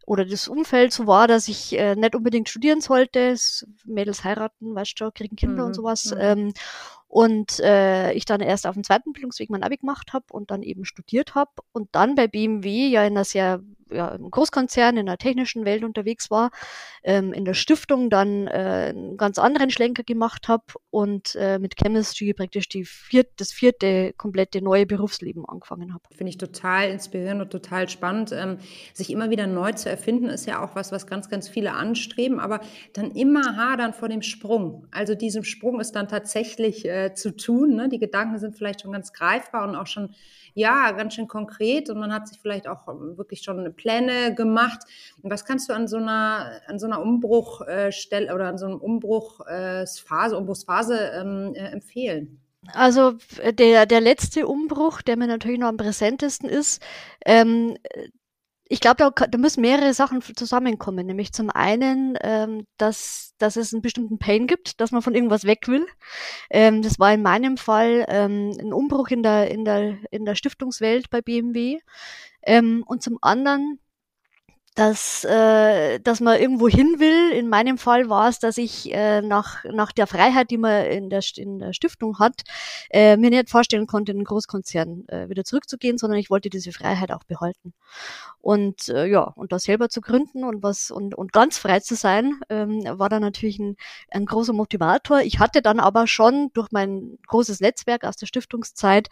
oder 0.06 0.24
das 0.24 0.48
Umfeld 0.48 0.92
so 0.92 1.06
war, 1.06 1.28
dass 1.28 1.46
ich 1.46 1.78
äh, 1.78 1.94
nicht 1.94 2.14
unbedingt 2.16 2.48
studieren 2.48 2.80
sollte. 2.80 3.36
Mädels 3.84 4.24
heiraten, 4.24 4.74
weißt 4.74 4.98
du, 5.00 5.10
kriegen 5.12 5.36
Kinder 5.36 5.62
Mhm, 5.62 5.66
und 5.68 5.74
sowas. 5.74 6.06
mhm. 6.06 6.20
Ähm, 6.20 6.52
und 7.08 7.60
äh, 7.60 8.12
ich 8.12 8.24
dann 8.24 8.40
erst 8.40 8.66
auf 8.66 8.74
dem 8.74 8.84
zweiten 8.84 9.12
Bildungsweg 9.12 9.50
mein 9.50 9.62
Abi 9.62 9.76
gemacht 9.76 10.12
habe 10.12 10.26
und 10.30 10.50
dann 10.50 10.62
eben 10.62 10.84
studiert 10.84 11.34
habe 11.34 11.50
und 11.72 11.88
dann 11.92 12.14
bei 12.14 12.26
BMW 12.26 12.88
ja 12.88 13.04
in 13.04 13.12
einer 13.14 13.24
sehr 13.24 13.62
ja, 13.90 14.08
im 14.08 14.30
Großkonzern 14.30 14.96
in 14.96 15.06
der 15.06 15.18
technischen 15.18 15.64
Welt 15.64 15.84
unterwegs 15.84 16.30
war, 16.30 16.50
ähm, 17.02 17.32
in 17.32 17.44
der 17.44 17.54
Stiftung 17.54 18.10
dann 18.10 18.46
äh, 18.46 18.92
einen 18.94 19.16
ganz 19.16 19.38
anderen 19.38 19.70
Schlenker 19.70 20.02
gemacht 20.02 20.48
habe 20.48 20.64
und 20.90 21.34
äh, 21.36 21.58
mit 21.58 21.76
Chemistry 21.76 22.34
praktisch 22.34 22.68
die 22.68 22.84
viert, 22.84 23.28
das 23.36 23.52
vierte 23.52 24.12
komplette 24.16 24.62
neue 24.62 24.86
Berufsleben 24.86 25.44
angefangen 25.44 25.92
habe. 25.92 26.02
Finde 26.14 26.30
ich 26.30 26.38
total 26.38 26.90
inspirierend 26.90 27.42
und 27.42 27.50
total 27.50 27.88
spannend. 27.88 28.32
Ähm, 28.32 28.58
sich 28.92 29.10
immer 29.10 29.30
wieder 29.30 29.46
neu 29.46 29.72
zu 29.72 29.88
erfinden, 29.88 30.26
ist 30.26 30.46
ja 30.46 30.62
auch 30.62 30.74
was, 30.74 30.92
was 30.92 31.06
ganz, 31.06 31.28
ganz 31.28 31.48
viele 31.48 31.72
anstreben, 31.72 32.40
aber 32.40 32.60
dann 32.92 33.10
immer 33.10 33.56
hadern 33.56 33.92
vor 33.92 34.08
dem 34.08 34.22
Sprung. 34.22 34.86
Also 34.90 35.14
diesem 35.14 35.44
Sprung 35.44 35.80
ist 35.80 35.92
dann 35.92 36.08
tatsächlich 36.08 36.84
äh, 36.84 37.14
zu 37.14 37.36
tun. 37.36 37.74
Ne? 37.74 37.88
Die 37.88 37.98
Gedanken 37.98 38.38
sind 38.38 38.56
vielleicht 38.56 38.82
schon 38.82 38.92
ganz 38.92 39.12
greifbar 39.12 39.68
und 39.68 39.76
auch 39.76 39.86
schon, 39.86 40.14
ja, 40.54 40.92
ganz 40.92 41.14
schön 41.14 41.26
konkret 41.28 41.90
und 41.90 41.98
man 41.98 42.12
hat 42.12 42.28
sich 42.28 42.38
vielleicht 42.40 42.68
auch 42.68 42.86
ähm, 42.88 43.18
wirklich 43.18 43.42
schon 43.42 43.73
Pläne 43.74 44.34
gemacht. 44.34 44.80
Was 45.22 45.44
kannst 45.44 45.68
du 45.68 45.74
an 45.74 45.88
so 45.88 45.96
einer, 45.96 46.60
an 46.66 46.78
so 46.78 46.86
einer 46.86 47.00
Umbruchstelle 47.00 48.34
oder 48.34 48.48
an 48.48 48.58
so 48.58 48.66
einem 48.66 48.78
Umbruchphase, 48.78 50.36
Umbruchsphase 50.36 51.12
ähm, 51.14 51.54
äh, 51.54 51.66
empfehlen? 51.66 52.40
Also 52.72 53.14
äh, 53.40 53.52
der, 53.52 53.86
der 53.86 54.00
letzte 54.00 54.46
Umbruch, 54.46 55.02
der 55.02 55.16
mir 55.16 55.26
natürlich 55.26 55.58
noch 55.58 55.68
am 55.68 55.76
präsentesten 55.76 56.48
ist, 56.48 56.82
ähm, 57.26 57.76
ich 58.66 58.80
glaube, 58.80 58.96
da, 58.96 59.10
da 59.10 59.38
müssen 59.38 59.60
mehrere 59.60 59.92
Sachen 59.92 60.22
zusammenkommen. 60.22 61.06
Nämlich 61.06 61.32
zum 61.32 61.50
einen, 61.50 62.16
ähm, 62.22 62.66
dass, 62.78 63.34
dass 63.38 63.56
es 63.56 63.72
einen 63.72 63.82
bestimmten 63.82 64.18
Pain 64.18 64.46
gibt, 64.46 64.80
dass 64.80 64.90
man 64.90 65.02
von 65.02 65.14
irgendwas 65.14 65.44
weg 65.44 65.68
will. 65.68 65.86
Ähm, 66.50 66.80
das 66.80 66.98
war 66.98 67.12
in 67.12 67.22
meinem 67.22 67.58
Fall 67.58 68.06
ähm, 68.08 68.52
ein 68.58 68.72
Umbruch 68.72 69.08
in 69.08 69.22
der, 69.22 69.50
in 69.50 69.64
der, 69.64 69.98
in 70.10 70.24
der 70.24 70.34
Stiftungswelt 70.34 71.10
bei 71.10 71.20
BMW. 71.20 71.78
Ähm, 72.46 72.84
und 72.86 73.02
zum 73.02 73.18
anderen, 73.22 73.80
dass, 74.74 75.24
äh, 75.24 76.00
dass 76.00 76.20
man 76.20 76.40
irgendwo 76.40 76.68
hin 76.68 76.96
will. 76.98 77.30
In 77.32 77.48
meinem 77.48 77.78
Fall 77.78 78.08
war 78.08 78.28
es, 78.28 78.40
dass 78.40 78.58
ich 78.58 78.92
äh, 78.92 79.22
nach, 79.22 79.64
nach 79.64 79.92
der 79.92 80.06
Freiheit, 80.06 80.50
die 80.50 80.58
man 80.58 80.86
in 80.86 81.10
der, 81.10 81.22
in 81.36 81.60
der 81.60 81.72
Stiftung 81.72 82.18
hat, 82.18 82.42
äh, 82.90 83.16
mir 83.16 83.30
nicht 83.30 83.50
vorstellen 83.50 83.86
konnte, 83.86 84.12
in 84.12 84.18
einen 84.18 84.24
Großkonzern 84.24 85.06
äh, 85.08 85.28
wieder 85.28 85.44
zurückzugehen, 85.44 85.96
sondern 85.96 86.18
ich 86.18 86.28
wollte 86.28 86.50
diese 86.50 86.72
Freiheit 86.72 87.12
auch 87.12 87.24
behalten. 87.24 87.72
Und 88.44 88.90
äh, 88.90 89.06
ja, 89.06 89.22
und 89.22 89.52
das 89.52 89.62
selber 89.62 89.88
zu 89.88 90.02
gründen 90.02 90.44
und 90.44 90.62
was 90.62 90.90
und, 90.90 91.14
und 91.14 91.32
ganz 91.32 91.56
frei 91.56 91.80
zu 91.80 91.94
sein, 91.96 92.40
ähm, 92.50 92.82
war 92.84 93.08
dann 93.08 93.22
natürlich 93.22 93.58
ein, 93.58 93.76
ein 94.10 94.26
großer 94.26 94.52
Motivator. 94.52 95.20
Ich 95.22 95.38
hatte 95.38 95.62
dann 95.62 95.80
aber 95.80 96.06
schon 96.06 96.50
durch 96.52 96.70
mein 96.70 97.16
großes 97.26 97.60
Netzwerk 97.60 98.04
aus 98.04 98.16
der 98.16 98.26
Stiftungszeit 98.26 99.08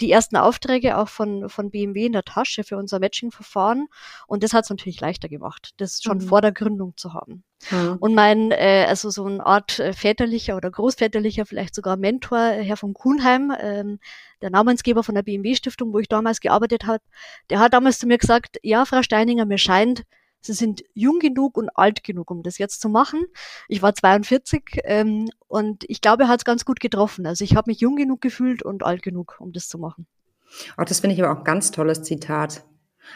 die 0.00 0.12
ersten 0.12 0.36
Aufträge 0.36 0.98
auch 0.98 1.08
von, 1.08 1.48
von 1.48 1.72
BMW 1.72 2.06
in 2.06 2.12
der 2.12 2.22
Tasche 2.22 2.62
für 2.62 2.76
unser 2.76 3.00
Matching-Verfahren. 3.00 3.88
Und 4.28 4.44
das 4.44 4.52
hat 4.52 4.64
es 4.64 4.70
natürlich 4.70 5.00
leichter 5.00 5.28
gemacht, 5.28 5.70
das 5.78 6.00
schon 6.00 6.18
Mhm. 6.18 6.28
vor 6.28 6.40
der 6.40 6.52
Gründung 6.52 6.96
zu 6.96 7.12
haben. 7.12 7.42
Mhm. 7.70 7.96
Und 7.98 8.14
mein, 8.14 8.50
äh, 8.50 8.86
also 8.88 9.10
so 9.10 9.24
eine 9.24 9.44
Art 9.44 9.78
äh, 9.78 9.92
väterlicher 9.92 10.56
oder 10.56 10.70
großväterlicher, 10.70 11.46
vielleicht 11.46 11.74
sogar 11.74 11.96
Mentor, 11.96 12.38
äh, 12.38 12.62
Herr 12.62 12.76
von 12.76 12.94
Kuhnheim, 12.94 13.52
ähm, 13.58 13.98
der 14.42 14.50
Namensgeber 14.50 15.02
von 15.02 15.14
der 15.14 15.22
BMW-Stiftung, 15.22 15.92
wo 15.92 15.98
ich 15.98 16.08
damals 16.08 16.40
gearbeitet 16.40 16.86
habe, 16.86 17.02
der 17.50 17.58
hat 17.58 17.72
damals 17.72 17.98
zu 17.98 18.06
mir 18.06 18.18
gesagt, 18.18 18.58
ja, 18.62 18.84
Frau 18.84 19.02
Steininger, 19.02 19.46
mir 19.46 19.58
scheint, 19.58 20.04
Sie 20.46 20.52
sind 20.52 20.84
jung 20.94 21.18
genug 21.18 21.56
und 21.56 21.70
alt 21.74 22.04
genug, 22.04 22.30
um 22.30 22.42
das 22.44 22.58
jetzt 22.58 22.80
zu 22.80 22.88
machen. 22.88 23.26
Ich 23.68 23.82
war 23.82 23.94
42 23.94 24.80
ähm, 24.84 25.28
und 25.48 25.84
ich 25.88 26.00
glaube, 26.00 26.24
er 26.24 26.28
hat 26.28 26.40
es 26.40 26.44
ganz 26.44 26.64
gut 26.64 26.78
getroffen. 26.78 27.26
Also 27.26 27.42
ich 27.42 27.56
habe 27.56 27.68
mich 27.68 27.80
jung 27.80 27.96
genug 27.96 28.20
gefühlt 28.20 28.62
und 28.62 28.84
alt 28.84 29.02
genug, 29.02 29.36
um 29.40 29.52
das 29.52 29.66
zu 29.66 29.78
machen. 29.78 30.06
Auch 30.76 30.84
das 30.84 31.00
finde 31.00 31.14
ich 31.14 31.22
aber 31.22 31.32
auch 31.32 31.38
ein 31.38 31.44
ganz 31.44 31.72
tolles 31.72 32.02
Zitat. 32.02 32.64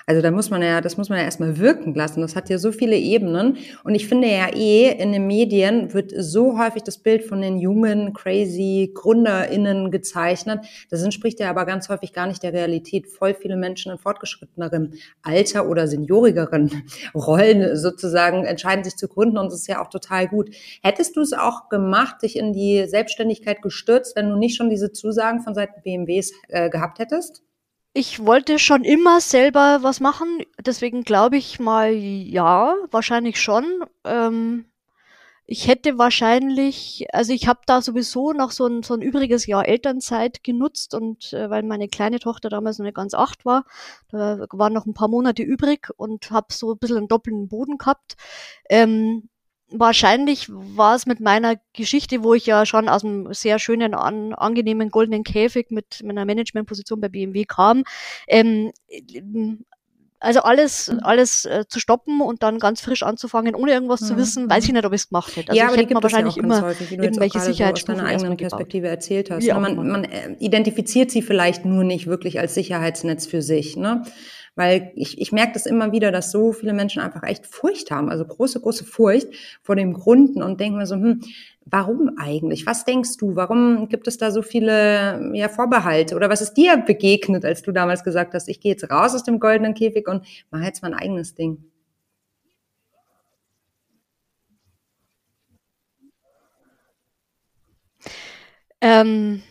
Also 0.07 0.23
da 0.23 0.31
muss 0.31 0.51
man 0.51 0.63
ja, 0.63 0.81
das 0.81 0.97
muss 0.97 1.09
man 1.09 1.19
ja 1.19 1.25
erstmal 1.25 1.59
wirken 1.59 1.95
lassen. 1.95 2.21
Das 2.21 2.37
hat 2.37 2.51
ja 2.51 2.59
so 2.59 2.73
viele 2.73 2.97
Ebenen. 2.97 3.59
Und 3.85 3.95
ich 3.95 4.09
finde 4.09 4.29
ja 4.29 4.49
eh, 4.55 4.91
in 4.91 5.13
den 5.13 5.27
Medien 5.27 5.93
wird 5.95 6.13
so 6.17 6.59
häufig 6.59 6.83
das 6.83 6.99
Bild 6.99 7.25
von 7.25 7.41
den 7.41 7.59
jungen, 7.59 8.13
crazy 8.13 8.93
GründerInnen 8.95 9.91
gezeichnet. 9.91 10.65
Das 10.91 11.03
entspricht 11.03 11.41
ja 11.41 11.51
aber 11.51 11.65
ganz 11.67 11.89
häufig 11.89 12.13
gar 12.13 12.27
nicht 12.27 12.43
der 12.43 12.53
Realität. 12.53 13.09
Voll 13.09 13.35
viele 13.35 13.57
Menschen 13.57 13.93
in 13.93 13.99
fortgeschrittenerem 13.99 14.93
Alter 15.23 15.69
oder 15.69 15.87
seniorigeren 15.87 16.85
Rollen 17.15 17.77
sozusagen 17.77 18.45
entscheiden 18.45 18.85
sich 18.85 18.97
zu 18.97 19.09
gründen 19.09 19.39
und 19.39 19.47
das 19.47 19.61
ist 19.61 19.69
ja 19.69 19.83
auch 19.83 19.89
total 19.89 20.29
gut. 20.29 20.51
Hättest 20.83 21.17
du 21.17 21.21
es 21.21 21.33
auch 21.33 21.69
gemacht, 21.69 22.23
dich 22.23 22.37
in 22.37 22.53
die 22.53 22.87
Selbstständigkeit 22.87 23.63
gestürzt, 23.63 24.17
wenn 24.17 24.29
du 24.29 24.37
nicht 24.37 24.57
schon 24.57 24.71
diese 24.71 24.93
Zusagen 24.93 25.41
von 25.41 25.55
Seiten 25.55 25.83
BMWs 25.83 26.33
äh, 26.49 26.71
gehabt 26.71 26.99
hättest? 26.99 27.43
Ich 27.93 28.25
wollte 28.25 28.59
schon 28.61 28.85
immer 28.85 29.21
selber 29.21 29.79
was 29.83 29.99
machen, 30.01 30.43
deswegen 30.65 31.03
glaube 31.03 31.37
ich 31.37 31.59
mal 31.59 31.93
ja, 31.93 32.77
wahrscheinlich 32.91 33.41
schon. 33.41 33.85
Ähm, 34.05 34.67
ich 35.47 35.67
hätte 35.67 35.99
wahrscheinlich, 35.99 37.07
also 37.13 37.33
ich 37.33 37.49
habe 37.49 37.61
da 37.67 37.83
sowieso 37.83 38.33
noch 38.33 38.53
so 38.53 38.67
ein, 38.67 38.85
so 38.85 38.95
ein 38.95 39.03
übriges 39.03 39.47
Jahr 39.47 39.67
Elternzeit 39.67 40.45
genutzt 40.45 40.95
und 40.95 41.33
äh, 41.33 41.51
weil 41.51 41.65
meine 41.65 41.89
kleine 41.89 42.21
Tochter 42.21 42.49
damals 42.49 42.79
noch 42.79 42.85
nicht 42.85 42.95
ganz 42.95 43.15
acht 43.15 43.45
war, 43.45 43.65
da 44.11 44.47
waren 44.53 44.73
noch 44.73 44.87
ein 44.87 44.95
paar 44.95 45.09
Monate 45.09 45.43
übrig 45.43 45.89
und 45.97 46.31
habe 46.31 46.53
so 46.53 46.73
ein 46.73 46.79
bisschen 46.79 46.99
einen 46.99 47.09
doppelten 47.09 47.49
Boden 47.49 47.79
gehabt. 47.79 48.15
Ähm, 48.69 49.29
wahrscheinlich 49.71 50.47
war 50.51 50.95
es 50.95 51.07
mit 51.07 51.21
meiner 51.21 51.57
Geschichte, 51.73 52.23
wo 52.23 52.35
ich 52.35 52.47
ja 52.47 52.67
schon 52.67 52.89
aus 52.89 53.05
einem 53.05 53.33
sehr 53.33 53.59
schönen, 53.59 53.95
an, 53.95 54.35
angenehmen 54.35 54.91
goldenen 54.91 55.25
Käfig 55.25 55.71
mit, 55.71 56.03
mit 56.03 56.11
einer 56.11 56.25
Managementposition 56.25 57.01
bei 57.01 57.09
BMW 57.09 57.45
kam, 57.45 57.85
ähm, 58.27 58.73
also 60.23 60.41
alles, 60.41 60.93
alles 61.03 61.47
äh, 61.47 61.65
zu 61.67 61.81
stoppen 61.81 62.21
und 62.21 62.43
dann 62.43 62.59
ganz 62.59 62.83
frisch 62.83 63.03
anzufangen, 63.03 63.55
ohne 63.55 63.73
irgendwas 63.73 64.01
zu 64.01 64.13
Mhm. 64.13 64.19
wissen, 64.19 64.51
weiß 64.51 64.65
ich 64.65 64.73
nicht, 64.73 64.85
ob 64.85 64.93
ich 64.93 65.01
es 65.01 65.09
gemacht 65.09 65.35
hätte. 65.35 65.49
Also 65.49 65.59
ja, 65.59 65.65
ich 65.65 65.69
aber 65.69 65.77
die 65.77 65.83
hätte 65.83 65.95
mir 65.95 65.99
ja 65.99 66.03
wahrscheinlich 66.03 66.35
ganz 66.37 66.45
immer 66.45 66.63
häufig, 66.63 66.93
irgendwelche 66.93 67.17
gerade 67.17 67.33
so 67.33 67.39
aus 67.39 67.57
Sicherheitsstufen 67.57 67.97
deiner 67.97 68.09
eigenen 68.09 68.37
gebaut. 68.37 68.51
Perspektive 68.51 68.89
erzählt 68.89 69.31
hast. 69.31 69.47
Ne? 69.47 69.57
auch 69.57 69.61
Man, 69.61 69.77
man 69.77 70.05
äh, 70.05 70.37
identifiziert 70.39 71.11
sie 71.11 71.23
vielleicht 71.23 71.65
nur 71.65 71.85
nicht 71.85 72.07
wirklich 72.07 72.39
als 72.39 72.53
Sicherheitsnetz 72.55 73.27
für 73.27 73.41
sich. 73.41 73.77
Ne? 73.77 74.03
Weil 74.57 74.93
ich, 74.95 75.21
ich 75.21 75.33
merke 75.33 75.53
das 75.53 75.67
immer 75.67 75.93
wieder, 75.93 76.13
dass 76.13 76.31
so 76.31 76.53
viele 76.53 76.73
Menschen 76.73 77.01
einfach 77.01 77.23
echt 77.23 77.47
Furcht 77.47 77.91
haben, 77.91 78.11
also 78.11 78.25
große, 78.25 78.61
große 78.61 78.85
Furcht 78.85 79.29
vor 79.63 79.77
dem 79.77 79.93
Gründen 79.93 80.43
und 80.43 80.61
denken 80.61 80.79
mir 80.79 80.87
so, 80.87 80.97
hm, 80.97 81.21
warum 81.65 82.13
eigentlich? 82.19 82.67
Was 82.67 82.85
denkst 82.85 83.17
du? 83.19 83.37
Warum 83.37 83.89
gibt 83.89 84.09
es 84.09 84.19
da 84.19 84.31
so 84.31 84.43
viele 84.43 85.31
ja, 85.35 85.49
Vorbehalte? 85.49 86.17
Oder 86.17 86.29
was 86.29 86.41
ist 86.41 86.55
dir 86.55 86.77
begegnet, 86.79 87.45
als 87.45 87.63
du 87.63 87.73
damals 87.73 88.05
gesagt 88.05 88.35
hast, 88.35 88.49
ich 88.49 88.61
gehe 88.61 88.73
jetzt 88.73 88.91
raus 88.91 89.15
aus 89.15 89.25
dem 89.25 89.41
goldenen 89.41 89.75
Käfig 89.75 90.09
und 90.09 90.27
mache 90.51 90.65
jetzt 90.65 90.83
mein 90.83 90.95
eigenes 90.95 91.35
Ding? 91.35 91.65
Ähm, 98.81 99.43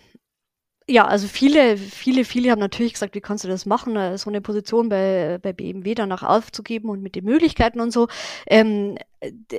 ja, 0.90 1.06
also 1.06 1.28
viele, 1.28 1.78
viele, 1.78 2.26
viele 2.26 2.50
haben 2.52 2.60
natürlich 2.60 2.94
gesagt, 2.94 3.14
wie 3.14 3.22
kannst 3.22 3.44
du 3.44 3.48
das 3.48 3.66
machen, 3.66 3.96
äh, 3.96 4.18
so 4.18 4.30
eine 4.30 4.42
Position 4.42 4.90
bei, 4.90 5.38
bei 5.42 5.54
BMW 5.54 5.94
danach 5.94 6.24
aufzugeben 6.24 6.90
und 6.90 7.02
mit 7.02 7.16
den 7.16 7.26
Möglichkeiten 7.26 7.80
und 7.80 7.92
so. 7.92 8.08
Ähm, 8.48 8.98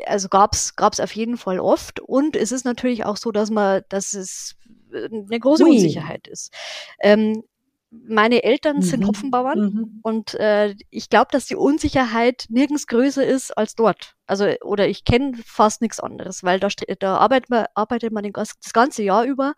also 0.06 0.28
gab's 0.28 0.74
gab's 0.74 0.98
auf 0.98 1.14
jeden 1.14 1.36
Fall 1.36 1.60
oft. 1.60 2.00
Und 2.00 2.34
es 2.36 2.50
ist 2.50 2.64
natürlich 2.64 3.04
auch 3.04 3.16
so, 3.16 3.30
dass 3.30 3.50
man, 3.50 3.82
dass 3.88 4.12
es 4.12 4.56
eine 4.92 5.38
große 5.38 5.62
Ui. 5.64 5.70
Unsicherheit 5.70 6.26
ist. 6.26 6.52
Ähm, 7.00 7.44
meine 7.90 8.44
Eltern 8.44 8.76
mhm. 8.76 8.82
sind 8.82 9.06
Hopfenbauern 9.06 9.58
mhm. 9.58 10.00
und 10.02 10.34
äh, 10.34 10.76
ich 10.90 11.10
glaube, 11.10 11.28
dass 11.32 11.46
die 11.46 11.56
Unsicherheit 11.56 12.46
nirgends 12.48 12.86
größer 12.86 13.26
ist 13.26 13.56
als 13.56 13.74
dort. 13.74 14.14
Also 14.28 14.46
oder 14.62 14.86
ich 14.86 15.04
kenne 15.04 15.36
fast 15.44 15.82
nichts 15.82 15.98
anderes, 15.98 16.44
weil 16.44 16.60
da, 16.60 16.68
da 17.00 17.16
arbeitet 17.16 17.50
man, 17.50 17.66
arbeitet 17.74 18.12
man 18.12 18.30
das 18.32 18.54
ganze 18.72 19.02
Jahr 19.02 19.24
über 19.24 19.54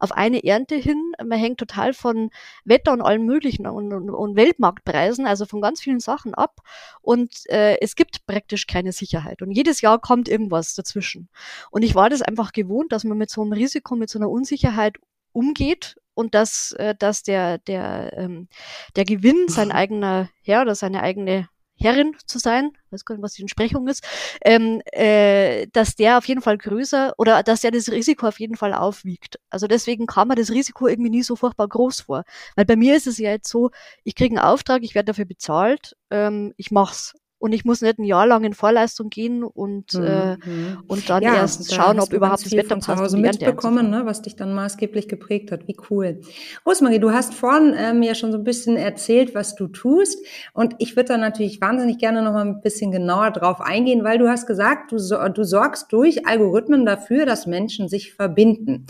auf 0.00 0.12
eine 0.12 0.42
Ernte 0.44 0.76
hin. 0.76 1.12
Man 1.22 1.38
hängt 1.38 1.58
total 1.58 1.92
von 1.92 2.30
Wetter 2.64 2.92
und 2.92 3.02
allem 3.02 3.26
Möglichen 3.26 3.66
und, 3.66 3.92
und, 3.92 4.08
und 4.08 4.34
Weltmarktpreisen, 4.34 5.26
also 5.26 5.44
von 5.44 5.60
ganz 5.60 5.82
vielen 5.82 6.00
Sachen 6.00 6.32
ab. 6.34 6.60
Und 7.02 7.34
äh, 7.50 7.76
es 7.82 7.96
gibt 7.96 8.26
praktisch 8.26 8.66
keine 8.66 8.92
Sicherheit. 8.92 9.42
Und 9.42 9.50
jedes 9.50 9.82
Jahr 9.82 10.00
kommt 10.00 10.30
irgendwas 10.30 10.74
dazwischen. 10.74 11.28
Und 11.70 11.82
ich 11.82 11.94
war 11.94 12.08
das 12.08 12.22
einfach 12.22 12.52
gewohnt, 12.52 12.92
dass 12.92 13.04
man 13.04 13.18
mit 13.18 13.28
so 13.28 13.42
einem 13.42 13.52
Risiko, 13.52 13.94
mit 13.94 14.08
so 14.08 14.18
einer 14.18 14.30
Unsicherheit 14.30 14.96
umgeht 15.32 15.96
und 16.14 16.34
dass, 16.34 16.72
äh, 16.72 16.94
dass 16.98 17.22
der, 17.22 17.58
der, 17.58 18.12
ähm, 18.16 18.48
der 18.96 19.04
Gewinn 19.04 19.48
sein 19.48 19.72
eigener 19.72 20.28
Herr 20.42 20.62
oder 20.62 20.74
seine 20.74 21.02
eigene 21.02 21.48
Herrin 21.76 22.14
zu 22.26 22.38
sein, 22.38 22.70
weiß 22.90 23.04
gar 23.04 23.16
nicht, 23.16 23.24
was 23.24 23.34
die 23.34 23.42
Entsprechung 23.42 23.88
ist, 23.88 24.04
ähm, 24.44 24.80
äh, 24.92 25.66
dass 25.72 25.96
der 25.96 26.18
auf 26.18 26.26
jeden 26.26 26.40
Fall 26.40 26.56
größer 26.56 27.14
oder 27.18 27.42
dass 27.42 27.62
der 27.62 27.72
das 27.72 27.90
Risiko 27.90 28.28
auf 28.28 28.38
jeden 28.38 28.56
Fall 28.56 28.72
aufwiegt. 28.72 29.38
Also 29.50 29.66
deswegen 29.66 30.06
kam 30.06 30.28
mir 30.28 30.36
das 30.36 30.50
Risiko 30.50 30.86
irgendwie 30.86 31.10
nie 31.10 31.22
so 31.22 31.34
furchtbar 31.36 31.68
groß 31.68 32.02
vor. 32.02 32.24
Weil 32.54 32.64
bei 32.64 32.76
mir 32.76 32.96
ist 32.96 33.06
es 33.06 33.18
ja 33.18 33.30
jetzt 33.30 33.48
so, 33.48 33.70
ich 34.04 34.14
kriege 34.14 34.36
einen 34.36 34.46
Auftrag, 34.46 34.82
ich 34.82 34.94
werde 34.94 35.06
dafür 35.06 35.24
bezahlt, 35.24 35.96
ähm, 36.10 36.54
ich 36.56 36.70
mach's 36.70 37.14
und 37.44 37.52
ich 37.52 37.66
muss 37.66 37.82
nicht 37.82 37.98
ein 37.98 38.04
Jahr 38.04 38.26
lang 38.26 38.42
in 38.44 38.54
Vorleistung 38.54 39.10
gehen 39.10 39.44
und, 39.44 39.92
mhm. 39.92 40.02
äh, 40.02 40.36
und 40.88 41.10
dann 41.10 41.22
ja, 41.22 41.34
erst 41.34 41.70
da 41.70 41.74
schauen, 41.74 42.00
ob 42.00 42.10
überhaupt 42.10 42.46
das 42.46 42.52
Wetter 42.52 42.76
passt. 42.76 42.98
Hause 42.98 43.18
mitbekommen, 43.18 43.90
ne, 43.90 44.06
was 44.06 44.22
dich 44.22 44.34
dann 44.34 44.54
maßgeblich 44.54 45.08
geprägt 45.08 45.52
hat. 45.52 45.68
Wie 45.68 45.76
cool. 45.90 46.22
Rosmarie, 46.64 47.00
du 47.00 47.10
hast 47.10 47.34
vorhin 47.34 47.74
äh, 47.74 47.92
mir 47.92 48.14
schon 48.14 48.32
so 48.32 48.38
ein 48.38 48.44
bisschen 48.44 48.78
erzählt, 48.78 49.34
was 49.34 49.56
du 49.56 49.66
tust. 49.66 50.24
Und 50.54 50.76
ich 50.78 50.96
würde 50.96 51.08
da 51.08 51.16
natürlich 51.18 51.60
wahnsinnig 51.60 51.98
gerne 51.98 52.22
noch 52.22 52.32
mal 52.32 52.46
ein 52.46 52.62
bisschen 52.62 52.90
genauer 52.90 53.30
drauf 53.32 53.60
eingehen, 53.60 54.04
weil 54.04 54.16
du 54.16 54.26
hast 54.26 54.46
gesagt, 54.46 54.92
du, 54.92 54.96
du 54.96 55.44
sorgst 55.44 55.92
durch 55.92 56.26
Algorithmen 56.26 56.86
dafür, 56.86 57.26
dass 57.26 57.46
Menschen 57.46 57.90
sich 57.90 58.14
verbinden. 58.14 58.86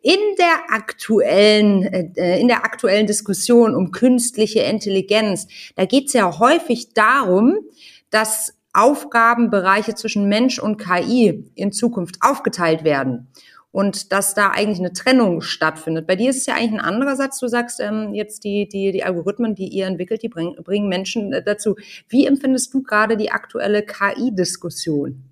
In 0.00 0.20
der 0.38 0.72
aktuellen, 0.76 1.82
äh, 1.82 2.38
in 2.38 2.46
der 2.46 2.64
aktuellen 2.64 3.08
Diskussion 3.08 3.74
um 3.74 3.90
künstliche 3.90 4.60
Intelligenz, 4.60 5.48
da 5.74 5.86
geht 5.86 6.06
es 6.06 6.12
ja 6.12 6.38
häufig 6.38 6.94
darum, 6.94 7.58
dass 8.16 8.54
Aufgabenbereiche 8.72 9.94
zwischen 9.94 10.26
Mensch 10.26 10.58
und 10.58 10.78
KI 10.78 11.50
in 11.54 11.70
Zukunft 11.70 12.16
aufgeteilt 12.22 12.82
werden 12.82 13.28
und 13.72 14.10
dass 14.10 14.32
da 14.32 14.52
eigentlich 14.52 14.78
eine 14.78 14.94
Trennung 14.94 15.42
stattfindet. 15.42 16.06
Bei 16.06 16.16
dir 16.16 16.30
ist 16.30 16.38
es 16.38 16.46
ja 16.46 16.54
eigentlich 16.54 16.72
ein 16.72 16.80
anderer 16.80 17.14
Satz. 17.14 17.38
Du 17.40 17.46
sagst 17.46 17.78
ähm, 17.78 18.14
jetzt 18.14 18.44
die, 18.44 18.66
die, 18.68 18.90
die 18.90 19.04
Algorithmen, 19.04 19.54
die 19.54 19.68
ihr 19.68 19.84
entwickelt, 19.86 20.22
die 20.22 20.30
bring, 20.30 20.56
bringen 20.64 20.88
Menschen 20.88 21.34
äh, 21.34 21.42
dazu. 21.42 21.76
Wie 22.08 22.24
empfindest 22.24 22.72
du 22.72 22.82
gerade 22.82 23.18
die 23.18 23.30
aktuelle 23.30 23.82
KI-Diskussion? 23.84 25.22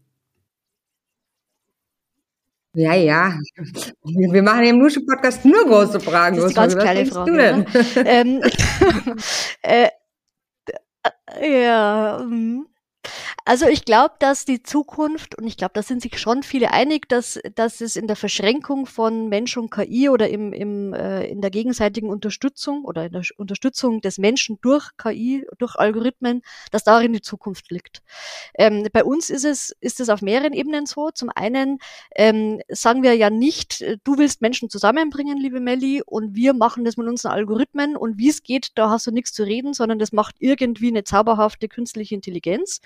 Ja, 2.74 2.92
ja. 2.92 3.38
Wir 4.02 4.42
machen 4.42 4.64
im 4.64 4.78
Nusche-Podcast 4.78 5.46
nur 5.46 5.64
große 5.64 6.00
Fragen. 6.00 6.36
Das 6.36 6.46
ist 6.46 6.54
ganz 6.54 6.76
kleine 6.76 7.06
Frage. 7.06 7.30
Du 7.30 7.36
denn? 7.38 7.66
Ähm, 8.04 8.42
äh, 9.62 9.88
ja, 11.40 12.22
mm. 12.22 12.66
Also 13.46 13.66
ich 13.66 13.84
glaube, 13.84 14.14
dass 14.20 14.46
die 14.46 14.62
Zukunft, 14.62 15.36
und 15.36 15.46
ich 15.46 15.58
glaube, 15.58 15.72
da 15.74 15.82
sind 15.82 16.00
sich 16.00 16.18
schon 16.18 16.42
viele 16.42 16.72
einig, 16.72 17.10
dass, 17.10 17.38
dass 17.54 17.82
es 17.82 17.94
in 17.94 18.06
der 18.06 18.16
Verschränkung 18.16 18.86
von 18.86 19.28
Mensch 19.28 19.58
und 19.58 19.70
KI 19.70 20.08
oder 20.08 20.30
im, 20.30 20.54
im, 20.54 20.94
äh, 20.94 21.26
in 21.26 21.42
der 21.42 21.50
gegenseitigen 21.50 22.08
Unterstützung 22.08 22.86
oder 22.86 23.04
in 23.04 23.12
der 23.12 23.22
Unterstützung 23.36 24.00
des 24.00 24.16
Menschen 24.16 24.58
durch 24.62 24.96
KI, 24.96 25.46
durch 25.58 25.76
Algorithmen, 25.76 26.40
dass 26.70 26.84
darin 26.84 27.12
die 27.12 27.20
Zukunft 27.20 27.70
liegt. 27.70 28.02
Ähm, 28.54 28.88
bei 28.94 29.04
uns 29.04 29.28
ist 29.28 29.44
es, 29.44 29.76
ist 29.78 30.00
es 30.00 30.08
auf 30.08 30.22
mehreren 30.22 30.54
Ebenen 30.54 30.86
so. 30.86 31.10
Zum 31.10 31.28
einen 31.28 31.80
ähm, 32.16 32.62
sagen 32.70 33.02
wir 33.02 33.14
ja 33.14 33.28
nicht, 33.28 33.84
du 34.04 34.16
willst 34.16 34.40
Menschen 34.40 34.70
zusammenbringen, 34.70 35.36
liebe 35.36 35.60
Melli, 35.60 36.02
und 36.06 36.34
wir 36.34 36.54
machen 36.54 36.86
das 36.86 36.96
mit 36.96 37.06
unseren 37.06 37.32
Algorithmen 37.32 37.94
und 37.94 38.16
wie 38.16 38.30
es 38.30 38.42
geht, 38.42 38.70
da 38.76 38.88
hast 38.88 39.06
du 39.06 39.10
nichts 39.10 39.34
zu 39.34 39.42
reden, 39.42 39.74
sondern 39.74 39.98
das 39.98 40.12
macht 40.12 40.36
irgendwie 40.38 40.88
eine 40.88 41.04
zauberhafte 41.04 41.68
künstliche 41.68 42.14
Intelligenz, 42.14 42.80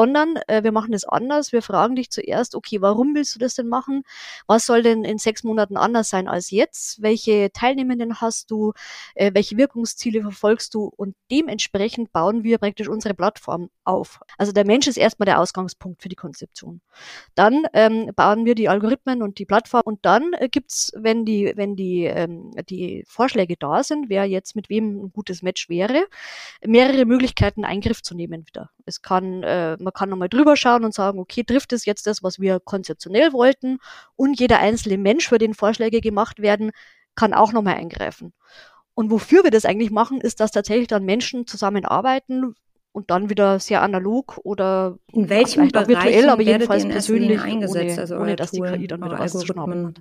sondern 0.00 0.36
äh, 0.46 0.62
wir 0.64 0.72
machen 0.72 0.94
es 0.94 1.04
anders. 1.04 1.52
Wir 1.52 1.60
fragen 1.60 1.94
dich 1.94 2.08
zuerst, 2.10 2.54
okay, 2.54 2.80
warum 2.80 3.14
willst 3.14 3.34
du 3.34 3.38
das 3.38 3.54
denn 3.54 3.68
machen? 3.68 4.02
Was 4.46 4.64
soll 4.64 4.82
denn 4.82 5.04
in 5.04 5.18
sechs 5.18 5.44
Monaten 5.44 5.76
anders 5.76 6.08
sein 6.08 6.26
als 6.26 6.50
jetzt? 6.50 7.02
Welche 7.02 7.52
Teilnehmenden 7.52 8.22
hast 8.22 8.50
du? 8.50 8.72
Äh, 9.14 9.32
welche 9.34 9.58
Wirkungsziele 9.58 10.22
verfolgst 10.22 10.72
du? 10.72 10.90
Und 10.96 11.16
dementsprechend 11.30 12.14
bauen 12.14 12.44
wir 12.44 12.56
praktisch 12.56 12.88
unsere 12.88 13.12
Plattform 13.12 13.68
auf. 13.84 14.20
Also 14.38 14.52
der 14.52 14.64
Mensch 14.64 14.86
ist 14.86 14.96
erstmal 14.96 15.26
der 15.26 15.38
Ausgangspunkt 15.38 16.00
für 16.00 16.08
die 16.08 16.16
Konzeption. 16.16 16.80
Dann 17.34 17.66
ähm, 17.74 18.10
bauen 18.16 18.46
wir 18.46 18.54
die 18.54 18.70
Algorithmen 18.70 19.20
und 19.20 19.38
die 19.38 19.44
Plattform 19.44 19.82
und 19.84 19.98
dann 20.06 20.32
äh, 20.32 20.48
gibt's, 20.48 20.92
wenn 20.96 21.26
die, 21.26 21.52
wenn 21.56 21.76
die, 21.76 22.04
ähm, 22.04 22.52
die 22.70 23.04
Vorschläge 23.06 23.56
da 23.58 23.82
sind, 23.82 24.08
wer 24.08 24.24
jetzt 24.24 24.56
mit 24.56 24.70
wem 24.70 25.04
ein 25.04 25.12
gutes 25.12 25.42
Match 25.42 25.68
wäre, 25.68 26.06
mehrere 26.64 27.04
Möglichkeiten 27.04 27.66
Eingriff 27.66 28.02
zu 28.02 28.14
nehmen 28.14 28.46
wieder. 28.46 28.70
Es 28.86 29.02
kann, 29.02 29.42
äh, 29.42 29.76
man 29.78 29.89
kann 29.92 30.08
nochmal 30.08 30.28
drüber 30.28 30.56
schauen 30.56 30.84
und 30.84 30.94
sagen, 30.94 31.18
okay, 31.18 31.44
trifft 31.44 31.72
es 31.72 31.84
jetzt 31.84 32.06
das, 32.06 32.22
was 32.22 32.40
wir 32.40 32.60
konzeptionell 32.60 33.32
wollten? 33.32 33.78
Und 34.16 34.38
jeder 34.40 34.58
einzelne 34.58 34.98
Mensch, 34.98 35.28
für 35.28 35.38
den 35.38 35.54
Vorschläge 35.54 36.00
gemacht 36.00 36.40
werden, 36.40 36.70
kann 37.14 37.34
auch 37.34 37.52
nochmal 37.52 37.74
eingreifen. 37.74 38.32
Und 38.94 39.10
wofür 39.10 39.44
wir 39.44 39.50
das 39.50 39.64
eigentlich 39.64 39.90
machen, 39.90 40.20
ist, 40.20 40.40
dass 40.40 40.50
tatsächlich 40.50 40.88
dann 40.88 41.04
Menschen 41.04 41.46
zusammenarbeiten 41.46 42.54
und 42.92 43.10
dann 43.10 43.30
wieder 43.30 43.60
sehr 43.60 43.82
analog 43.82 44.38
oder 44.42 44.98
in 45.12 45.28
welchem 45.28 45.68
auch 45.74 45.88
virtuell, 45.88 46.28
aber 46.28 46.42
jedenfalls 46.42 46.86
persönlich 46.86 47.40
eingesetzt, 47.40 47.92
ohne, 47.92 48.00
also 48.00 48.16
ohne 48.16 48.36
dass 48.36 48.50
die 48.50 48.60
KI 48.60 48.86
dann 48.86 49.02
wieder 49.04 49.18
was 49.18 49.32
zu 49.32 49.46
hat. 49.46 50.00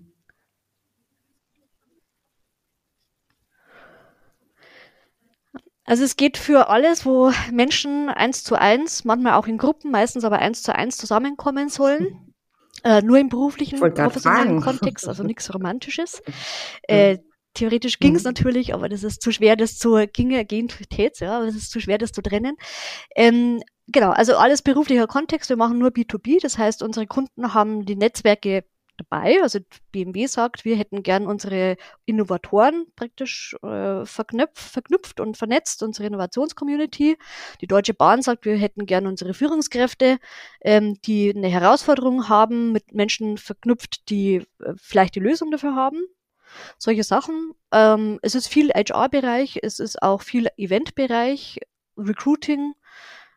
Also 5.89 6.03
es 6.03 6.17
geht 6.17 6.37
für 6.37 6.69
alles, 6.69 7.03
wo 7.03 7.31
Menschen 7.51 8.09
eins 8.09 8.43
zu 8.43 8.53
eins, 8.53 9.05
manchmal 9.05 9.33
auch 9.33 9.47
in 9.47 9.57
Gruppen, 9.57 9.89
meistens 9.89 10.23
aber 10.23 10.37
eins 10.37 10.61
zu 10.61 10.73
eins 10.75 10.97
zusammenkommen 10.97 11.69
sollen. 11.69 12.07
Äh, 12.81 13.01
nur 13.01 13.19
im 13.19 13.27
beruflichen, 13.27 13.77
professionellen 13.77 14.61
Kontext, 14.61 15.05
also 15.05 15.23
nichts 15.23 15.53
Romantisches. 15.53 16.21
Äh, 16.87 17.17
theoretisch 17.53 17.99
ging 17.99 18.15
es 18.15 18.23
mhm. 18.23 18.29
natürlich, 18.29 18.73
aber 18.73 18.87
das 18.87 19.03
ist 19.03 19.21
zu 19.21 19.33
schwer, 19.33 19.57
das 19.57 19.77
zu 19.77 19.97
ginge 20.13 20.39
Agilität, 20.39 21.19
ja, 21.19 21.35
aber 21.35 21.47
das 21.47 21.55
ist 21.55 21.71
zu 21.71 21.81
schwer, 21.81 21.97
das 21.97 22.13
zu 22.13 22.21
trennen. 22.21 22.55
Ähm, 23.17 23.61
genau, 23.87 24.11
also 24.11 24.37
alles 24.37 24.61
beruflicher 24.61 25.07
Kontext. 25.07 25.49
Wir 25.49 25.57
machen 25.57 25.77
nur 25.77 25.89
B2B, 25.89 26.41
das 26.41 26.57
heißt, 26.57 26.81
unsere 26.81 27.05
Kunden 27.05 27.53
haben 27.53 27.85
die 27.85 27.97
Netzwerke 27.97 28.63
dabei. 28.99 29.41
Also 29.41 29.59
BMW 29.91 30.27
sagt, 30.27 30.65
wir 30.65 30.75
hätten 30.75 31.03
gern 31.03 31.25
unsere 31.25 31.77
Innovatoren 32.05 32.85
praktisch 32.95 33.55
äh, 33.63 34.05
verknüpft, 34.05 34.59
verknüpft 34.59 35.19
und 35.19 35.37
vernetzt, 35.37 35.81
unsere 35.83 36.07
Innovationscommunity. 36.07 37.17
Die 37.61 37.67
Deutsche 37.67 37.93
Bahn 37.93 38.21
sagt, 38.21 38.45
wir 38.45 38.57
hätten 38.57 38.85
gern 38.85 39.07
unsere 39.07 39.33
Führungskräfte, 39.33 40.19
ähm, 40.61 40.99
die 41.05 41.33
eine 41.35 41.47
Herausforderung 41.47 42.29
haben, 42.29 42.71
mit 42.71 42.93
Menschen 42.93 43.37
verknüpft, 43.37 44.09
die 44.09 44.35
äh, 44.63 44.73
vielleicht 44.77 45.15
die 45.15 45.21
Lösung 45.21 45.51
dafür 45.51 45.75
haben. 45.75 46.03
Solche 46.77 47.03
Sachen. 47.03 47.53
Ähm, 47.71 48.19
es 48.21 48.35
ist 48.35 48.47
viel 48.47 48.71
HR-Bereich, 48.71 49.59
es 49.61 49.79
ist 49.79 50.01
auch 50.01 50.21
viel 50.21 50.47
Event-Bereich, 50.57 51.59
Recruiting, 51.97 52.73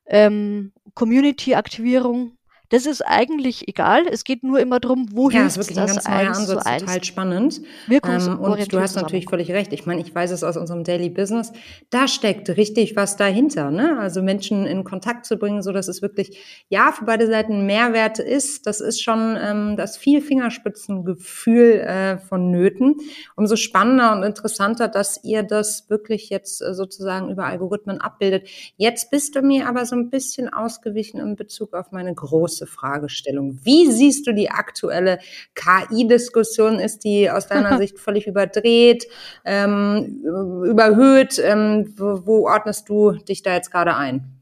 ähm, 0.06 0.72
Community-Aktivierung, 0.94 2.38
Das 2.72 2.86
ist 2.86 3.02
eigentlich 3.02 3.68
egal. 3.68 4.06
Es 4.10 4.24
geht 4.24 4.42
nur 4.42 4.58
immer 4.58 4.80
darum, 4.80 5.06
wo 5.12 5.28
ja, 5.28 5.44
ist 5.44 5.58
wirklich 5.58 5.78
ein 5.78 5.88
ganz 5.88 6.08
neuer 6.08 6.30
Ansatz, 6.30 6.64
total 6.64 7.04
spannend. 7.04 7.60
Ähm, 7.90 8.38
und 8.40 8.72
du 8.72 8.80
hast 8.80 8.96
natürlich 8.96 9.26
völlig 9.26 9.50
recht. 9.50 9.74
Ich 9.74 9.84
meine, 9.84 10.00
ich 10.00 10.14
weiß 10.14 10.30
es 10.30 10.42
aus 10.42 10.56
unserem 10.56 10.82
Daily 10.82 11.10
Business. 11.10 11.52
Da 11.90 12.08
steckt 12.08 12.48
richtig 12.48 12.96
was 12.96 13.18
dahinter. 13.18 13.70
Ne? 13.70 13.98
Also 14.00 14.22
Menschen 14.22 14.64
in 14.64 14.84
Kontakt 14.84 15.26
zu 15.26 15.36
bringen, 15.36 15.60
so 15.62 15.72
dass 15.72 15.86
es 15.86 16.00
wirklich 16.00 16.64
ja 16.70 16.92
für 16.92 17.04
beide 17.04 17.26
Seiten 17.26 17.66
Mehrwert 17.66 18.18
ist. 18.18 18.66
Das 18.66 18.80
ist 18.80 19.02
schon 19.02 19.36
ähm, 19.38 19.76
das 19.76 19.98
viel 19.98 20.22
Fingerspitzengefühl 20.22 21.72
äh, 21.72 22.18
vonnöten. 22.20 22.94
Umso 23.36 23.56
spannender 23.56 24.12
und 24.16 24.22
interessanter, 24.22 24.88
dass 24.88 25.22
ihr 25.22 25.42
das 25.42 25.90
wirklich 25.90 26.30
jetzt 26.30 26.62
äh, 26.62 26.72
sozusagen 26.72 27.28
über 27.30 27.44
Algorithmen 27.44 28.00
abbildet. 28.00 28.48
Jetzt 28.78 29.10
bist 29.10 29.36
du 29.36 29.42
mir 29.42 29.68
aber 29.68 29.84
so 29.84 29.94
ein 29.94 30.08
bisschen 30.08 30.50
ausgewichen 30.50 31.20
in 31.20 31.36
Bezug 31.36 31.74
auf 31.74 31.92
meine 31.92 32.14
große 32.62 32.66
Fragestellung. 32.66 33.58
Wie 33.62 33.90
siehst 33.90 34.26
du 34.26 34.32
die 34.32 34.50
aktuelle 34.50 35.18
KI-Diskussion? 35.54 36.78
Ist 36.78 37.04
die 37.04 37.30
aus 37.30 37.46
deiner 37.46 37.78
Sicht 37.82 37.98
völlig 37.98 38.26
überdreht, 38.26 39.06
ähm, 39.44 40.22
überhöht? 40.64 41.38
Ähm, 41.42 41.94
wo, 41.96 42.26
wo 42.26 42.48
ordnest 42.48 42.88
du 42.88 43.12
dich 43.12 43.42
da 43.42 43.54
jetzt 43.54 43.70
gerade 43.70 43.96
ein? 43.96 44.41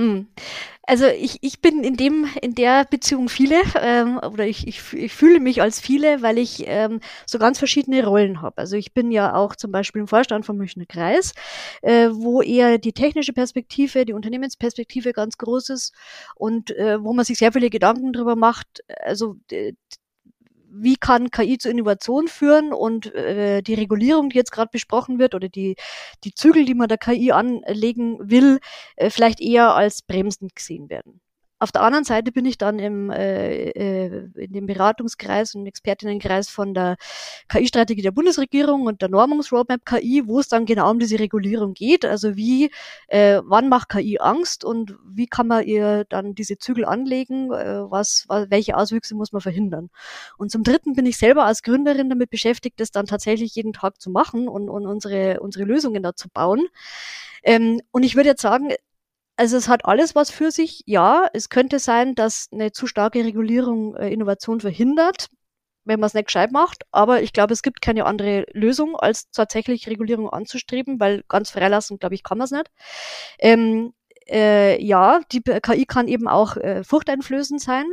Hm. 0.00 0.28
Also 0.84 1.04
ich, 1.06 1.36
ich 1.42 1.60
bin 1.60 1.84
in 1.84 1.94
dem 1.94 2.26
in 2.40 2.54
der 2.54 2.86
Beziehung 2.86 3.28
viele 3.28 3.60
ähm, 3.78 4.18
oder 4.18 4.46
ich, 4.46 4.66
ich, 4.66 4.94
ich 4.94 5.12
fühle 5.12 5.40
mich 5.40 5.60
als 5.60 5.78
viele, 5.78 6.22
weil 6.22 6.38
ich 6.38 6.64
ähm, 6.66 7.00
so 7.26 7.38
ganz 7.38 7.58
verschiedene 7.58 8.04
Rollen 8.06 8.40
habe. 8.40 8.56
Also 8.56 8.76
ich 8.76 8.94
bin 8.94 9.10
ja 9.10 9.34
auch 9.34 9.54
zum 9.56 9.70
Beispiel 9.72 10.00
im 10.00 10.08
Vorstand 10.08 10.46
vom 10.46 10.56
Münchner 10.56 10.86
Kreis, 10.86 11.34
äh, 11.82 12.08
wo 12.12 12.40
eher 12.40 12.78
die 12.78 12.94
technische 12.94 13.34
Perspektive, 13.34 14.06
die 14.06 14.14
Unternehmensperspektive 14.14 15.12
ganz 15.12 15.36
groß 15.36 15.68
ist 15.68 15.94
und 16.34 16.70
äh, 16.70 17.04
wo 17.04 17.12
man 17.12 17.26
sich 17.26 17.36
sehr 17.36 17.52
viele 17.52 17.68
Gedanken 17.68 18.14
darüber 18.14 18.36
macht. 18.36 18.82
Also 19.04 19.36
wie 20.72 20.96
kann 20.96 21.30
KI 21.30 21.58
zur 21.58 21.70
Innovation 21.70 22.28
führen 22.28 22.72
und 22.72 23.14
äh, 23.14 23.62
die 23.62 23.74
Regulierung, 23.74 24.30
die 24.30 24.36
jetzt 24.36 24.52
gerade 24.52 24.70
besprochen 24.72 25.18
wird, 25.18 25.34
oder 25.34 25.48
die, 25.48 25.76
die 26.24 26.34
Zügel, 26.34 26.64
die 26.64 26.74
man 26.74 26.88
der 26.88 26.98
KI 26.98 27.32
anlegen 27.32 28.18
will, 28.20 28.60
äh, 28.96 29.10
vielleicht 29.10 29.40
eher 29.40 29.74
als 29.74 30.02
bremsend 30.02 30.54
gesehen 30.54 30.88
werden. 30.90 31.20
Auf 31.62 31.72
der 31.72 31.82
anderen 31.82 32.04
Seite 32.04 32.32
bin 32.32 32.46
ich 32.46 32.56
dann 32.56 32.78
im, 32.78 33.10
äh, 33.10 33.68
äh, 33.68 34.30
in 34.34 34.52
dem 34.54 34.64
Beratungskreis 34.64 35.54
und 35.54 35.66
Expertinnenkreis 35.66 36.48
von 36.48 36.72
der 36.72 36.96
KI-Strategie 37.50 38.00
der 38.00 38.12
Bundesregierung 38.12 38.86
und 38.86 39.02
der 39.02 39.10
Normungsroadmap 39.10 39.84
KI, 39.84 40.22
wo 40.24 40.40
es 40.40 40.48
dann 40.48 40.64
genau 40.64 40.90
um 40.90 40.98
diese 40.98 41.18
Regulierung 41.18 41.74
geht. 41.74 42.06
Also 42.06 42.34
wie, 42.34 42.70
äh, 43.08 43.42
wann 43.44 43.68
macht 43.68 43.90
KI 43.90 44.18
Angst 44.18 44.64
und 44.64 44.96
wie 45.06 45.26
kann 45.26 45.48
man 45.48 45.66
ihr 45.66 46.06
dann 46.08 46.34
diese 46.34 46.56
Zügel 46.56 46.86
anlegen, 46.86 47.52
äh, 47.52 47.90
was, 47.90 48.24
was, 48.28 48.50
welche 48.50 48.78
Auswüchse 48.78 49.14
muss 49.14 49.32
man 49.32 49.42
verhindern. 49.42 49.90
Und 50.38 50.50
zum 50.50 50.62
Dritten 50.62 50.94
bin 50.94 51.04
ich 51.04 51.18
selber 51.18 51.44
als 51.44 51.62
Gründerin 51.62 52.08
damit 52.08 52.30
beschäftigt, 52.30 52.80
das 52.80 52.90
dann 52.90 53.04
tatsächlich 53.04 53.54
jeden 53.54 53.74
Tag 53.74 54.00
zu 54.00 54.08
machen 54.08 54.48
und, 54.48 54.70
und 54.70 54.86
unsere, 54.86 55.40
unsere 55.40 55.66
Lösungen 55.66 56.02
da 56.02 56.14
zu 56.14 56.30
bauen. 56.30 56.68
Ähm, 57.42 57.82
und 57.90 58.02
ich 58.02 58.16
würde 58.16 58.30
jetzt 58.30 58.42
sagen, 58.42 58.70
also 59.40 59.56
es 59.56 59.68
hat 59.68 59.86
alles 59.86 60.14
was 60.14 60.30
für 60.30 60.50
sich. 60.50 60.82
Ja, 60.84 61.26
es 61.32 61.48
könnte 61.48 61.78
sein, 61.78 62.14
dass 62.14 62.48
eine 62.52 62.72
zu 62.72 62.86
starke 62.86 63.24
Regulierung 63.24 63.96
äh, 63.96 64.12
Innovation 64.12 64.60
verhindert, 64.60 65.30
wenn 65.86 65.98
man 65.98 66.08
es 66.08 66.14
nicht 66.14 66.26
gescheit 66.26 66.52
macht. 66.52 66.84
Aber 66.90 67.22
ich 67.22 67.32
glaube, 67.32 67.54
es 67.54 67.62
gibt 67.62 67.80
keine 67.80 68.04
andere 68.04 68.44
Lösung, 68.52 68.96
als 68.96 69.30
tatsächlich 69.30 69.88
Regulierung 69.88 70.28
anzustreben, 70.28 71.00
weil 71.00 71.24
ganz 71.26 71.48
freilassen, 71.48 71.98
glaube 71.98 72.16
ich, 72.16 72.22
kann 72.22 72.36
man 72.36 72.44
es 72.44 72.50
nicht. 72.50 72.70
Ähm, 73.38 73.94
äh, 74.28 74.78
ja, 74.84 75.20
die 75.32 75.40
KI 75.40 75.86
kann 75.86 76.06
eben 76.06 76.28
auch 76.28 76.58
äh, 76.58 76.84
furchteinflößend 76.84 77.62
sein. 77.62 77.86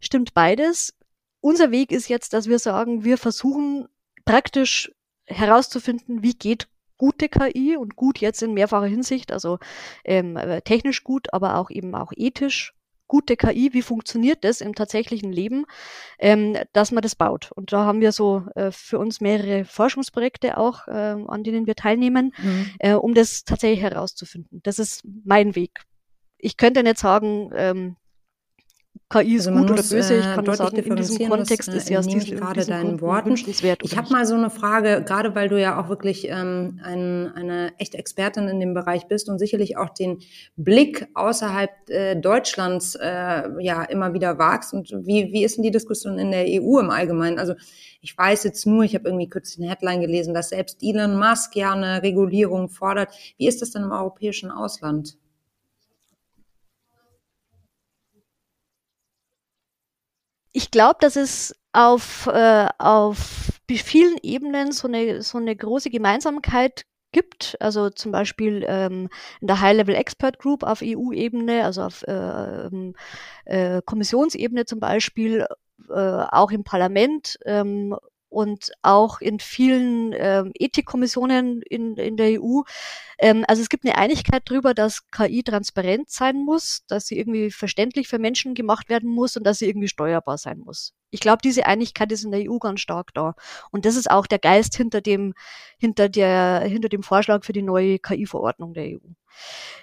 Stimmt 0.00 0.32
beides. 0.32 0.94
Unser 1.40 1.70
Weg 1.70 1.92
ist 1.92 2.08
jetzt, 2.08 2.32
dass 2.32 2.48
wir 2.48 2.58
sagen, 2.58 3.04
wir 3.04 3.18
versuchen 3.18 3.88
praktisch 4.24 4.90
herauszufinden, 5.26 6.22
wie 6.22 6.32
geht 6.32 6.66
gute 6.96 7.28
KI 7.28 7.76
und 7.76 7.96
gut 7.96 8.18
jetzt 8.20 8.42
in 8.42 8.54
mehrfacher 8.54 8.86
Hinsicht, 8.86 9.32
also 9.32 9.58
ähm, 10.04 10.36
äh, 10.36 10.62
technisch 10.62 11.04
gut, 11.04 11.32
aber 11.32 11.56
auch 11.58 11.70
eben 11.70 11.94
auch 11.94 12.12
ethisch 12.16 12.74
gute 13.06 13.36
KI, 13.36 13.72
wie 13.72 13.82
funktioniert 13.82 14.44
das 14.44 14.60
im 14.60 14.74
tatsächlichen 14.74 15.32
Leben, 15.32 15.66
ähm, 16.18 16.56
dass 16.72 16.90
man 16.90 17.02
das 17.02 17.14
baut. 17.14 17.52
Und 17.52 17.72
da 17.72 17.84
haben 17.84 18.00
wir 18.00 18.12
so 18.12 18.44
äh, 18.54 18.70
für 18.70 18.98
uns 18.98 19.20
mehrere 19.20 19.64
Forschungsprojekte 19.64 20.56
auch, 20.56 20.88
äh, 20.88 21.14
an 21.26 21.44
denen 21.44 21.66
wir 21.66 21.74
teilnehmen, 21.74 22.32
mhm. 22.42 22.70
äh, 22.78 22.94
um 22.94 23.14
das 23.14 23.44
tatsächlich 23.44 23.82
herauszufinden. 23.82 24.60
Das 24.62 24.78
ist 24.78 25.04
mein 25.24 25.54
Weg. 25.54 25.82
Ich 26.38 26.56
könnte 26.56 26.82
nicht 26.82 26.98
sagen, 26.98 27.50
ähm, 27.54 27.96
KI 29.10 29.36
ist 29.36 29.46
also 29.46 29.60
gut 29.60 29.70
oder 29.70 29.82
böse. 29.82 30.18
Ich 30.18 30.24
äh, 30.24 30.34
kann 30.34 30.44
nur 30.44 30.56
sagen, 30.56 30.76
in 30.76 30.96
diesem 30.96 31.28
Kontext 31.28 31.68
das, 31.68 31.74
ist 31.76 31.90
ja 31.90 31.98
aus 31.98 32.06
diesen, 32.06 32.36
gerade 32.36 32.64
deinen 32.64 33.00
Worten. 33.00 33.34
Ich 33.34 33.96
habe 33.96 34.10
mal 34.10 34.26
so 34.26 34.34
eine 34.34 34.50
Frage, 34.50 35.04
gerade 35.06 35.34
weil 35.34 35.48
du 35.48 35.60
ja 35.60 35.80
auch 35.80 35.88
wirklich 35.88 36.28
ähm, 36.28 36.80
ein, 36.82 37.32
eine 37.34 37.72
echte 37.78 37.98
Expertin 37.98 38.48
in 38.48 38.60
dem 38.60 38.74
Bereich 38.74 39.06
bist 39.06 39.28
und 39.28 39.38
sicherlich 39.38 39.76
auch 39.76 39.90
den 39.90 40.18
Blick 40.56 41.08
außerhalb 41.14 41.70
äh, 41.88 42.16
Deutschlands 42.16 42.94
äh, 42.96 43.42
ja 43.60 43.82
immer 43.84 44.14
wieder 44.14 44.38
wagst. 44.38 44.72
Und 44.72 44.90
wie, 44.90 45.32
wie 45.32 45.44
ist 45.44 45.56
denn 45.56 45.64
die 45.64 45.70
Diskussion 45.70 46.18
in 46.18 46.30
der 46.30 46.46
EU 46.46 46.78
im 46.80 46.90
Allgemeinen? 46.90 47.38
Also 47.38 47.54
ich 48.00 48.16
weiß 48.16 48.44
jetzt 48.44 48.66
nur, 48.66 48.84
ich 48.84 48.94
habe 48.94 49.08
irgendwie 49.08 49.28
kürzlich 49.28 49.64
eine 49.64 49.70
Headline 49.70 50.00
gelesen, 50.00 50.34
dass 50.34 50.48
selbst 50.48 50.78
Elon 50.82 51.18
Musk 51.18 51.56
ja 51.56 51.72
eine 51.72 52.02
Regulierung 52.02 52.68
fordert. 52.68 53.12
Wie 53.38 53.48
ist 53.48 53.62
das 53.62 53.70
denn 53.70 53.82
im 53.82 53.92
europäischen 53.92 54.50
Ausland? 54.50 55.16
Ich 60.54 60.70
glaube, 60.70 60.96
dass 61.00 61.16
es 61.16 61.54
auf, 61.72 62.28
äh, 62.28 62.68
auf 62.78 63.50
vielen 63.68 64.16
Ebenen 64.22 64.70
so 64.70 64.86
eine, 64.86 65.20
so 65.20 65.36
eine 65.36 65.54
große 65.54 65.90
Gemeinsamkeit 65.90 66.84
gibt, 67.10 67.56
also 67.60 67.90
zum 67.90 68.12
Beispiel 68.12 68.64
ähm, 68.66 69.08
in 69.40 69.48
der 69.48 69.60
High-Level 69.60 69.94
Expert 69.96 70.38
Group 70.38 70.62
auf 70.62 70.80
EU-Ebene, 70.82 71.64
also 71.64 71.82
auf 71.82 72.04
äh, 72.04 72.68
äh, 73.46 73.82
Kommissionsebene 73.84 74.64
zum 74.64 74.78
Beispiel, 74.78 75.44
äh, 75.90 76.24
auch 76.30 76.52
im 76.52 76.62
Parlament 76.62 77.36
ähm, 77.44 77.96
und 78.34 78.72
auch 78.82 79.20
in 79.20 79.38
vielen 79.38 80.12
ähm, 80.12 80.50
Ethikkommissionen 80.58 81.62
in, 81.62 81.96
in 81.96 82.16
der 82.16 82.42
EU. 82.42 82.62
Ähm, 83.18 83.44
also 83.46 83.62
es 83.62 83.68
gibt 83.68 83.84
eine 83.84 83.96
Einigkeit 83.96 84.42
darüber, 84.46 84.74
dass 84.74 85.08
KI 85.10 85.44
transparent 85.44 86.10
sein 86.10 86.44
muss, 86.44 86.84
dass 86.88 87.06
sie 87.06 87.16
irgendwie 87.16 87.50
verständlich 87.52 88.08
für 88.08 88.18
Menschen 88.18 88.54
gemacht 88.54 88.88
werden 88.88 89.08
muss 89.08 89.36
und 89.36 89.44
dass 89.44 89.60
sie 89.60 89.68
irgendwie 89.68 89.88
steuerbar 89.88 90.36
sein 90.36 90.58
muss. 90.58 90.92
Ich 91.10 91.20
glaube, 91.20 91.42
diese 91.44 91.66
Einigkeit 91.66 92.10
ist 92.10 92.24
in 92.24 92.32
der 92.32 92.50
EU 92.50 92.58
ganz 92.58 92.80
stark 92.80 93.14
da. 93.14 93.34
Und 93.70 93.84
das 93.84 93.94
ist 93.94 94.10
auch 94.10 94.26
der 94.26 94.40
Geist 94.40 94.76
hinter 94.76 95.00
dem, 95.00 95.34
hinter 95.78 96.08
der, 96.08 96.62
hinter 96.66 96.88
dem 96.88 97.04
Vorschlag 97.04 97.44
für 97.44 97.52
die 97.52 97.62
neue 97.62 98.00
KI-Verordnung 98.00 98.74
der 98.74 98.86
EU. 98.86 99.08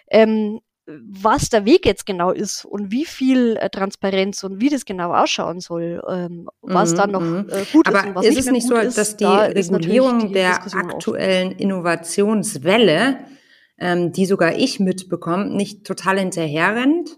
Ähm, 0.10 0.60
was 0.88 1.50
der 1.50 1.66
Weg 1.66 1.86
jetzt 1.86 2.06
genau 2.06 2.32
ist 2.32 2.66
und 2.66 2.92
wie 2.92 3.06
viel 3.06 3.56
äh, 3.58 3.70
Transparenz 3.70 4.44
und 4.44 4.60
wie 4.62 4.70
das 4.70 4.86
genau 4.86 5.14
ausschauen 5.14 5.60
soll, 5.60 6.02
ähm, 6.10 6.50
was 6.62 6.94
mhm, 6.94 6.98
da 6.98 7.08
noch 7.08 7.22
mhm. 7.22 7.48
äh, 7.50 7.66
gut 7.72 7.88
Aber 7.88 8.00
ist 8.00 8.06
und 8.06 8.16
was 8.16 8.26
ist 8.26 8.36
nicht 8.36 8.46
es 8.48 8.52
nicht 8.52 8.68
so, 8.68 8.76
ist, 8.76 8.98
dass 8.98 9.18
die 9.18 9.24
da 9.24 9.44
Regulierung 9.44 10.28
die 10.28 10.34
der 10.34 10.64
aktuellen 10.64 11.50
offen. 11.50 11.60
Innovationswelle, 11.60 13.20
ähm, 13.78 14.12
die 14.12 14.26
sogar 14.26 14.56
ich 14.56 14.80
mitbekomme, 14.80 15.50
nicht 15.50 15.86
total 15.86 16.20
hinterherrennt? 16.20 17.16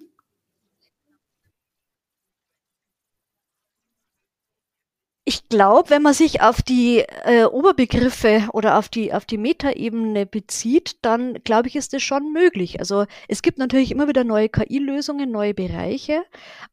Ich 5.26 5.48
glaube, 5.48 5.90
wenn 5.90 6.02
man 6.02 6.14
sich 6.14 6.42
auf 6.42 6.62
die 6.62 7.00
äh, 7.00 7.46
Oberbegriffe 7.46 8.50
oder 8.52 8.78
auf 8.78 8.90
die, 8.90 9.14
auf 9.14 9.24
die 9.26 9.38
Metaebene 9.38 10.26
bezieht, 10.26 10.98
dann 11.02 11.36
glaube 11.46 11.70
ich, 11.70 11.78
ist 11.78 11.94
das 11.94 12.04
schon 12.04 12.34
möglich. 12.34 12.80
Also 12.80 13.06
es 13.30 13.42
gibt 13.42 13.58
natürlich 13.58 13.92
immer 13.92 14.10
wieder 14.10 14.26
neue 14.26 14.50
KI-Lösungen, 14.50 15.32
neue 15.32 15.54
Bereiche. 15.54 16.24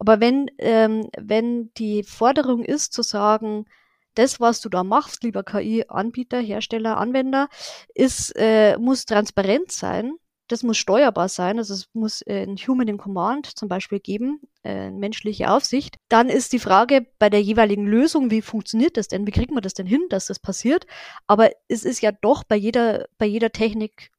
Aber 0.00 0.18
wenn, 0.18 0.50
ähm, 0.58 1.08
wenn 1.16 1.72
die 1.74 2.02
Forderung 2.02 2.64
ist 2.64 2.92
zu 2.92 3.02
sagen, 3.02 3.66
das, 4.14 4.40
was 4.40 4.60
du 4.60 4.68
da 4.68 4.82
machst, 4.82 5.22
lieber 5.22 5.44
KI-Anbieter, 5.44 6.40
Hersteller, 6.40 6.96
Anwender, 6.96 7.48
ist, 7.94 8.32
äh, 8.36 8.76
muss 8.78 9.04
transparent 9.04 9.70
sein, 9.70 10.14
das 10.50 10.62
muss 10.62 10.78
steuerbar 10.78 11.28
sein, 11.28 11.58
also 11.58 11.74
es 11.74 11.88
muss 11.92 12.22
äh, 12.22 12.42
ein 12.42 12.56
Human 12.56 12.88
in 12.88 12.98
Command 12.98 13.46
zum 13.46 13.68
Beispiel 13.68 14.00
geben, 14.00 14.40
äh, 14.64 14.90
menschliche 14.90 15.50
Aufsicht. 15.50 15.96
Dann 16.08 16.28
ist 16.28 16.52
die 16.52 16.58
Frage 16.58 17.06
bei 17.18 17.30
der 17.30 17.42
jeweiligen 17.42 17.86
Lösung, 17.86 18.30
wie 18.30 18.42
funktioniert 18.42 18.96
das 18.96 19.08
denn? 19.08 19.26
Wie 19.26 19.30
kriegt 19.30 19.52
man 19.52 19.62
das 19.62 19.74
denn 19.74 19.86
hin, 19.86 20.06
dass 20.10 20.26
das 20.26 20.38
passiert? 20.38 20.86
Aber 21.26 21.50
es 21.68 21.84
ist 21.84 22.00
ja 22.00 22.12
doch 22.12 22.44
bei 22.44 22.56
jeder, 22.56 23.06
bei 23.18 23.26
jeder 23.26 23.52
Technik 23.52 24.10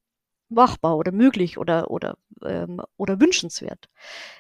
machbar 0.50 0.98
oder 0.98 1.12
möglich 1.12 1.58
oder, 1.58 1.89
oder, 1.91 2.17
ähm, 2.46 2.82
oder 2.98 3.20
wünschenswert. 3.20 3.89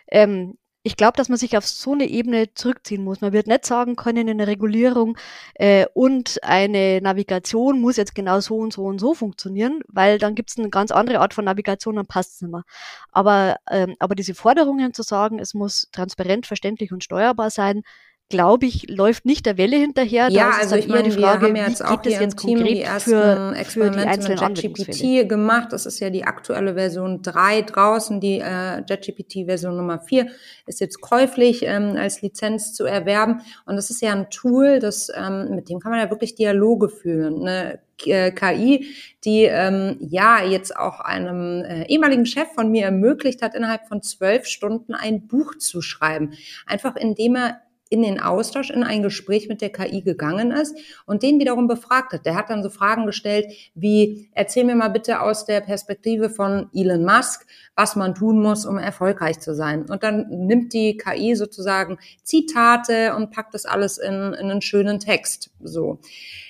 Ähm, 0.07 0.57
ich 0.83 0.97
glaube, 0.97 1.15
dass 1.17 1.29
man 1.29 1.37
sich 1.37 1.57
auf 1.57 1.67
so 1.67 1.93
eine 1.93 2.07
Ebene 2.07 2.53
zurückziehen 2.55 3.03
muss. 3.03 3.21
Man 3.21 3.33
wird 3.33 3.47
nicht 3.47 3.65
sagen 3.65 3.95
können, 3.95 4.27
eine 4.27 4.47
Regulierung 4.47 5.17
äh, 5.55 5.85
und 5.93 6.39
eine 6.43 6.99
Navigation 7.01 7.79
muss 7.79 7.97
jetzt 7.97 8.15
genau 8.15 8.39
so 8.39 8.57
und 8.57 8.73
so 8.73 8.85
und 8.85 8.99
so 8.99 9.13
funktionieren, 9.13 9.81
weil 9.87 10.17
dann 10.17 10.33
gibt 10.33 10.49
es 10.49 10.57
eine 10.57 10.69
ganz 10.69 10.91
andere 10.91 11.19
Art 11.19 11.33
von 11.35 11.45
Navigation, 11.45 11.95
dann 11.97 12.07
passt 12.07 12.35
es 12.35 12.41
nicht 12.41 12.51
mehr. 12.51 12.63
Aber, 13.11 13.57
ähm, 13.69 13.95
aber 13.99 14.15
diese 14.15 14.33
Forderungen 14.33 14.93
zu 14.93 15.03
sagen, 15.03 15.39
es 15.39 15.53
muss 15.53 15.89
transparent, 15.91 16.47
verständlich 16.47 16.91
und 16.91 17.03
steuerbar 17.03 17.51
sein, 17.51 17.83
glaube 18.31 18.65
ich, 18.65 18.89
läuft 18.89 19.25
nicht 19.25 19.45
der 19.45 19.57
Welle 19.57 19.77
hinterher. 19.77 20.29
Ja, 20.29 20.49
da 20.49 20.57
also 20.57 20.75
ich 20.75 20.87
meine, 20.87 21.03
die 21.03 21.11
Frage, 21.11 21.53
wir 21.53 21.61
haben 21.61 21.69
jetzt 21.69 21.85
auch 21.85 22.01
hier 22.01 22.21
im 22.21 22.35
Team 22.35 22.63
die 22.63 22.81
ersten 22.81 23.11
für, 23.11 23.53
Experimente 23.55 24.21
für 24.21 24.47
mit 24.49 24.57
JetGPT 24.57 25.29
gemacht. 25.29 25.67
Das 25.71 25.85
ist 25.85 25.99
ja 25.99 26.09
die 26.09 26.23
aktuelle 26.23 26.73
Version 26.73 27.21
3 27.21 27.61
draußen. 27.61 28.19
Die 28.19 28.39
äh, 28.39 28.81
JetGPT 28.87 29.45
Version 29.45 29.77
Nummer 29.77 29.99
4 29.99 30.27
ist 30.65 30.79
jetzt 30.79 31.01
käuflich 31.01 31.63
ähm, 31.63 31.95
als 31.97 32.21
Lizenz 32.23 32.73
zu 32.73 32.85
erwerben. 32.85 33.41
Und 33.65 33.75
das 33.75 33.91
ist 33.91 34.01
ja 34.01 34.13
ein 34.13 34.29
Tool, 34.31 34.79
das 34.79 35.11
ähm, 35.15 35.55
mit 35.55 35.69
dem 35.69 35.79
kann 35.79 35.91
man 35.91 35.99
ja 35.99 36.09
wirklich 36.09 36.33
Dialoge 36.33 36.89
führen. 36.89 37.41
Eine 37.41 37.79
äh, 38.07 38.31
KI, 38.31 38.87
die 39.23 39.43
ähm, 39.43 39.97
ja 39.99 40.43
jetzt 40.43 40.75
auch 40.75 40.99
einem 40.99 41.63
äh, 41.63 41.85
ehemaligen 41.87 42.25
Chef 42.25 42.47
von 42.53 42.71
mir 42.71 42.85
ermöglicht 42.85 43.41
hat, 43.41 43.55
innerhalb 43.55 43.87
von 43.87 44.01
zwölf 44.01 44.45
Stunden 44.45 44.93
ein 44.93 45.27
Buch 45.27 45.55
zu 45.57 45.81
schreiben. 45.81 46.33
Einfach 46.65 46.95
indem 46.95 47.35
er 47.35 47.61
in 47.91 48.01
den 48.01 48.21
Austausch, 48.21 48.69
in 48.69 48.85
ein 48.85 49.03
Gespräch 49.03 49.49
mit 49.49 49.59
der 49.59 49.69
KI 49.69 50.01
gegangen 50.01 50.51
ist 50.51 50.77
und 51.05 51.23
den 51.23 51.39
wiederum 51.39 51.67
befragt 51.67 52.13
hat. 52.13 52.25
Der 52.25 52.35
hat 52.35 52.49
dann 52.49 52.63
so 52.63 52.69
Fragen 52.69 53.05
gestellt 53.05 53.47
wie, 53.75 54.29
erzähl 54.31 54.63
mir 54.63 54.75
mal 54.75 54.87
bitte 54.87 55.19
aus 55.19 55.45
der 55.45 55.59
Perspektive 55.59 56.29
von 56.29 56.69
Elon 56.73 57.03
Musk, 57.03 57.45
was 57.75 57.97
man 57.97 58.15
tun 58.15 58.41
muss, 58.41 58.65
um 58.65 58.77
erfolgreich 58.77 59.41
zu 59.41 59.53
sein. 59.53 59.89
Und 59.89 60.03
dann 60.03 60.25
nimmt 60.29 60.71
die 60.71 60.95
KI 60.95 61.35
sozusagen 61.35 61.97
Zitate 62.23 63.13
und 63.13 63.31
packt 63.31 63.53
das 63.53 63.65
alles 63.65 63.97
in, 63.97 64.13
in 64.13 64.49
einen 64.49 64.61
schönen 64.61 65.01
Text. 65.01 65.51
So. 65.59 65.99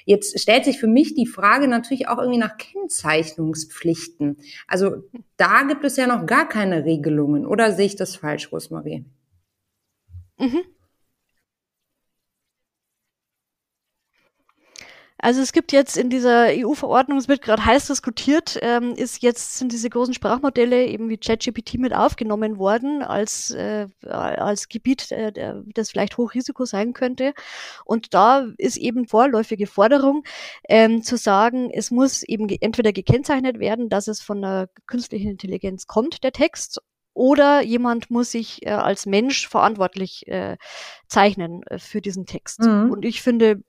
Jetzt 0.06 0.40
stellt 0.40 0.66
sich 0.66 0.80
für 0.80 0.88
mich 0.88 1.16
die 1.16 1.26
Frage 1.26 1.68
natürlich 1.68 2.08
auch 2.08 2.20
irgendwie 2.20 2.40
nach 2.40 2.58
Kennzeichnungspflichten. 2.58 4.38
Also 4.68 4.98
da 5.38 5.64
gibt 5.64 5.84
es 5.86 5.98
ja 5.98 6.06
noch 6.06 6.28
gar 6.28 6.48
keine 6.48 6.86
Regelungen. 6.86 7.48
Oder 7.48 7.72
sehe 7.72 7.88
ich 7.88 7.96
das 7.96 8.16
falsch, 8.16 8.52
Rosmarie? 8.52 9.06
Mhm. 10.38 10.62
Also 15.22 15.40
es 15.40 15.52
gibt 15.54 15.72
jetzt 15.72 15.98
in 15.98 16.10
dieser 16.10 16.48
EU-Verordnung, 16.50 17.20
es 17.20 17.28
wird 17.28 17.44
gerade 17.44 17.64
heiß 17.64 17.88
diskutiert, 17.88 18.58
ähm, 18.62 18.96
ist 18.96 19.22
jetzt 19.22 19.60
sind 19.60 19.72
diese 19.72 19.90
großen 19.90 20.16
Sprachmodelle 20.16 20.88
eben 20.88 21.10
wie 21.10 21.18
ChatGPT 21.18 21.76
mit 21.76 21.94
aufgenommen 21.94 22.58
worden 22.58 23.04
als 23.04 23.52
äh, 23.52 23.88
als 24.08 24.68
Gebiet, 24.68 25.12
äh, 25.12 25.54
das 25.76 25.92
vielleicht 25.92 26.18
Hochrisiko 26.18 26.66
sein 26.66 26.94
könnte. 26.94 27.34
Und 27.86 28.16
da 28.16 28.48
ist 28.58 28.78
eben 28.78 29.08
vorläufige 29.08 29.68
Forderung 29.68 30.24
ähm, 30.68 31.04
zu 31.04 31.18
sagen, 31.18 31.70
es 31.72 31.92
muss 31.92 32.24
eben 32.24 32.50
entweder 32.50 32.92
gekennzeichnet 32.92 33.60
werden, 33.60 33.90
dass 33.90 34.08
es 34.08 34.22
von 34.22 34.42
der 34.42 34.70
künstlichen 34.88 35.30
Intelligenz 35.30 35.86
kommt, 35.86 36.24
der 36.24 36.32
Text, 36.32 36.82
oder 37.14 37.62
jemand 37.62 38.10
muss 38.10 38.32
sich 38.32 38.66
äh, 38.66 38.72
als 38.72 39.06
Mensch 39.06 39.48
verantwortlich 39.48 40.28
äh, 40.28 40.58
zeichnen 41.08 41.62
äh, 41.64 41.78
für 41.78 42.02
diesen 42.02 42.26
Text. 42.26 42.62
Mhm. 42.62 42.90
Und 42.90 43.06
ich 43.06 43.22
finde, 43.22 43.62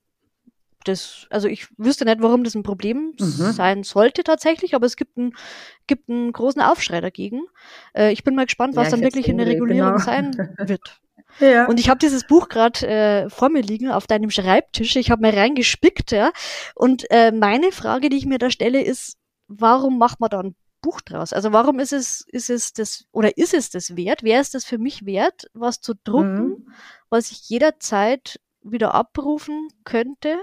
das, 0.85 1.27
also 1.31 1.49
ich 1.49 1.67
wüsste 1.79 2.05
nicht, 2.05 2.21
warum 2.21 2.45
das 2.45 2.55
ein 2.55 2.63
Problem 2.63 3.15
mhm. 3.19 3.53
sein 3.53 3.83
sollte 3.83 4.25
tatsächlich, 4.25 4.75
aber 4.75 4.87
es 4.87 4.97
gibt 4.97 5.17
einen, 5.17 5.35
gibt 5.87 6.09
einen 6.09 6.33
großen 6.33 6.63
Aufschrei 6.63 7.01
dagegen. 7.01 7.43
Äh, 7.95 8.13
ich 8.13 8.25
bin 8.25 8.35
mal 8.35 8.47
gespannt, 8.47 8.77
was 8.77 8.87
ja, 8.87 8.91
dann 8.93 9.03
wirklich 9.03 9.29
in 9.29 9.39
der 9.39 9.47
Regulierung 9.47 9.93
genau. 9.93 10.05
sein 10.05 10.57
wird. 10.59 11.01
Ja. 11.41 11.67
Und 11.67 11.81
ich 11.81 11.89
habe 11.89 11.99
dieses 11.99 12.27
Buch 12.27 12.49
gerade 12.49 12.87
äh, 12.87 13.31
vor 13.31 13.49
mir 13.49 13.63
liegen 13.63 13.91
auf 13.91 14.07
deinem 14.07 14.31
Schreibtisch. 14.31 14.97
Ich 14.97 15.11
habe 15.11 15.23
mal 15.23 15.33
reingespickt, 15.33 16.13
ja. 16.13 16.31
Und 16.75 17.11
äh, 17.11 17.33
meine 17.33 17.73
Frage, 17.73 18.11
die 18.11 18.19
ich 18.19 18.27
mir 18.27 18.39
da 18.39 18.51
stelle, 18.51 18.83
ist, 18.83 19.17
warum 19.49 19.99
macht 19.99 20.21
man 20.21 20.31
da 20.31 20.41
ein 20.41 20.55
Buch 20.83 21.01
draus? 21.01 21.33
Also 21.33 21.53
warum 21.53 21.79
ist 21.79 21.93
es, 21.93 22.27
ist 22.29 22.51
es 22.51 22.73
das, 22.73 23.07
oder 23.13 23.37
ist 23.39 23.55
es 23.55 23.71
das 23.71 23.97
wert? 23.97 24.23
Wäre 24.23 24.41
es 24.41 24.51
das 24.51 24.65
für 24.65 24.79
mich 24.79 25.07
wert, 25.07 25.49
was 25.55 25.81
zu 25.81 25.95
drucken, 26.05 26.49
mhm. 26.49 26.73
was 27.09 27.31
ich 27.31 27.49
jederzeit 27.49 28.41
wieder 28.63 28.95
abrufen 28.95 29.69
könnte? 29.85 30.37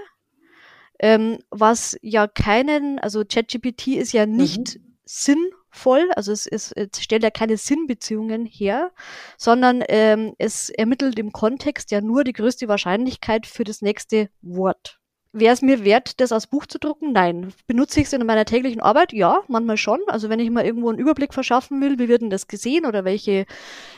Ähm, 1.00 1.38
was 1.50 1.96
ja 2.02 2.26
keinen, 2.26 2.98
also 2.98 3.24
ChatGPT 3.24 3.88
ist 3.88 4.12
ja 4.12 4.26
nicht 4.26 4.76
mhm. 4.76 4.96
sinnvoll, 5.04 6.10
also 6.14 6.30
es, 6.30 6.46
ist, 6.46 6.72
es 6.76 7.02
stellt 7.02 7.22
ja 7.22 7.30
keine 7.30 7.56
Sinnbeziehungen 7.56 8.44
her, 8.44 8.92
sondern 9.38 9.82
ähm, 9.88 10.34
es 10.38 10.68
ermittelt 10.68 11.18
im 11.18 11.32
Kontext 11.32 11.90
ja 11.90 12.00
nur 12.00 12.22
die 12.22 12.34
größte 12.34 12.68
Wahrscheinlichkeit 12.68 13.46
für 13.46 13.64
das 13.64 13.80
nächste 13.80 14.28
Wort. 14.42 14.99
Wäre 15.32 15.54
es 15.54 15.62
mir 15.62 15.84
wert, 15.84 16.20
das 16.20 16.32
als 16.32 16.48
Buch 16.48 16.66
zu 16.66 16.80
drucken? 16.80 17.12
Nein. 17.12 17.52
Benutze 17.68 18.00
ich 18.00 18.06
es 18.06 18.12
in 18.12 18.26
meiner 18.26 18.44
täglichen 18.44 18.80
Arbeit? 18.80 19.12
Ja, 19.12 19.42
manchmal 19.46 19.76
schon. 19.76 20.00
Also 20.08 20.28
wenn 20.28 20.40
ich 20.40 20.50
mal 20.50 20.64
irgendwo 20.64 20.88
einen 20.88 20.98
Überblick 20.98 21.32
verschaffen 21.32 21.80
will, 21.80 22.00
wie 22.00 22.08
wird 22.08 22.22
denn 22.22 22.30
das 22.30 22.48
gesehen 22.48 22.84
oder 22.84 23.04
welche 23.04 23.46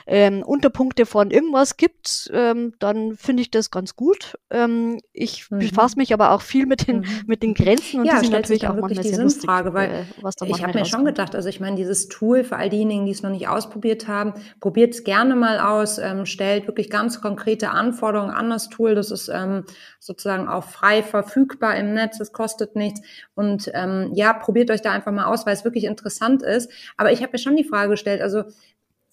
ähm, 0.06 0.42
Unterpunkte 0.42 1.06
von 1.06 1.30
irgendwas 1.30 1.78
gibt, 1.78 2.30
ähm, 2.34 2.74
dann 2.80 3.16
finde 3.16 3.42
ich 3.42 3.50
das 3.50 3.70
ganz 3.70 3.96
gut. 3.96 4.38
Ähm, 4.50 5.00
ich 5.14 5.50
mhm. 5.50 5.60
befasse 5.60 5.96
mich 5.96 6.12
aber 6.12 6.32
auch 6.32 6.42
viel 6.42 6.66
mit 6.66 6.86
den, 6.86 6.98
mhm. 6.98 7.22
mit 7.26 7.42
den 7.42 7.54
Grenzen 7.54 8.00
und 8.00 8.06
ja, 8.06 8.16
die 8.16 8.26
sind 8.26 8.32
natürlich 8.32 8.66
auch 8.66 8.74
manchmal 8.74 9.02
die 9.02 9.08
sehr 9.08 9.22
lustig, 9.22 9.46
Frage, 9.46 9.72
weil 9.72 9.90
äh, 9.90 10.04
was 10.20 10.36
da 10.36 10.44
Ich 10.44 10.62
habe 10.62 10.78
mir 10.78 10.84
schon 10.84 11.06
gedacht, 11.06 11.34
also 11.34 11.48
ich 11.48 11.60
meine, 11.60 11.76
dieses 11.76 12.08
Tool 12.08 12.44
für 12.44 12.56
all 12.56 12.68
diejenigen, 12.68 13.06
die 13.06 13.12
es 13.12 13.22
noch 13.22 13.30
nicht 13.30 13.48
ausprobiert 13.48 14.06
haben, 14.06 14.34
probiert 14.60 14.92
es 14.92 15.04
gerne 15.04 15.34
mal 15.34 15.60
aus, 15.60 15.96
ähm, 15.96 16.26
stellt 16.26 16.66
wirklich 16.66 16.90
ganz 16.90 17.22
konkrete 17.22 17.70
Anforderungen 17.70 18.32
an 18.32 18.50
das 18.50 18.68
Tool. 18.68 18.94
Das 18.94 19.10
ist 19.10 19.28
ähm, 19.28 19.64
sozusagen 19.98 20.48
auch 20.48 20.64
frei 20.64 21.02
verfügbar 21.22 21.76
im 21.76 21.94
Netz, 21.94 22.20
es 22.20 22.32
kostet 22.32 22.76
nichts. 22.76 23.00
Und 23.34 23.70
ähm, 23.74 24.10
ja, 24.14 24.32
probiert 24.32 24.70
euch 24.70 24.82
da 24.82 24.92
einfach 24.92 25.12
mal 25.12 25.24
aus, 25.24 25.46
weil 25.46 25.54
es 25.54 25.64
wirklich 25.64 25.84
interessant 25.84 26.42
ist. 26.42 26.70
Aber 26.96 27.12
ich 27.12 27.22
habe 27.22 27.32
mir 27.32 27.38
schon 27.38 27.56
die 27.56 27.64
Frage 27.64 27.90
gestellt, 27.90 28.20
also 28.20 28.44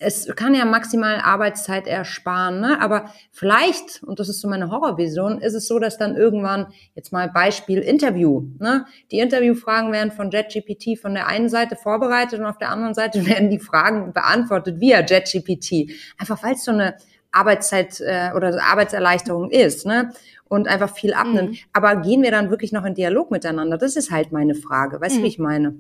es 0.01 0.33
kann 0.35 0.55
ja 0.55 0.63
maximal 0.63 1.17
Arbeitszeit 1.17 1.85
ersparen, 1.85 2.61
ne? 2.61 2.81
aber 2.81 3.11
vielleicht, 3.31 4.01
und 4.03 4.21
das 4.21 4.29
ist 4.29 4.39
so 4.39 4.47
meine 4.47 4.71
Horrorvision, 4.71 5.41
ist 5.41 5.53
es 5.53 5.67
so, 5.67 5.77
dass 5.77 5.97
dann 5.97 6.15
irgendwann, 6.15 6.67
jetzt 6.95 7.11
mal 7.11 7.29
Beispiel 7.29 7.79
Interview, 7.79 8.47
ne? 8.59 8.85
die 9.11 9.19
Interviewfragen 9.19 9.91
werden 9.91 10.13
von 10.13 10.31
JetGPT 10.31 10.97
von 10.97 11.13
der 11.13 11.27
einen 11.27 11.49
Seite 11.49 11.75
vorbereitet 11.75 12.39
und 12.39 12.45
auf 12.45 12.57
der 12.57 12.69
anderen 12.69 12.93
Seite 12.93 13.25
werden 13.27 13.49
die 13.49 13.59
Fragen 13.59 14.13
beantwortet 14.13 14.79
via 14.79 15.01
JetGPT. 15.01 15.91
Einfach 16.17 16.41
weil 16.43 16.53
es 16.53 16.63
so 16.63 16.71
eine 16.71 16.95
Arbeitszeit 17.31 17.99
äh, 17.99 18.31
oder 18.35 18.57
Arbeitserleichterung 18.63 19.51
ist. 19.51 19.85
Ne? 19.85 20.11
Und 20.49 20.67
einfach 20.67 20.93
viel 20.93 21.13
abnimmt. 21.13 21.51
Mhm. 21.51 21.57
Aber 21.71 21.95
gehen 21.97 22.21
wir 22.21 22.31
dann 22.31 22.49
wirklich 22.49 22.73
noch 22.73 22.83
in 22.83 22.95
Dialog 22.95 23.31
miteinander? 23.31 23.77
Das 23.77 23.95
ist 23.95 24.11
halt 24.11 24.33
meine 24.33 24.55
Frage. 24.55 24.99
Weißt 24.99 25.15
du, 25.15 25.19
mhm. 25.19 25.23
wie 25.23 25.27
ich 25.27 25.39
meine? 25.39 25.75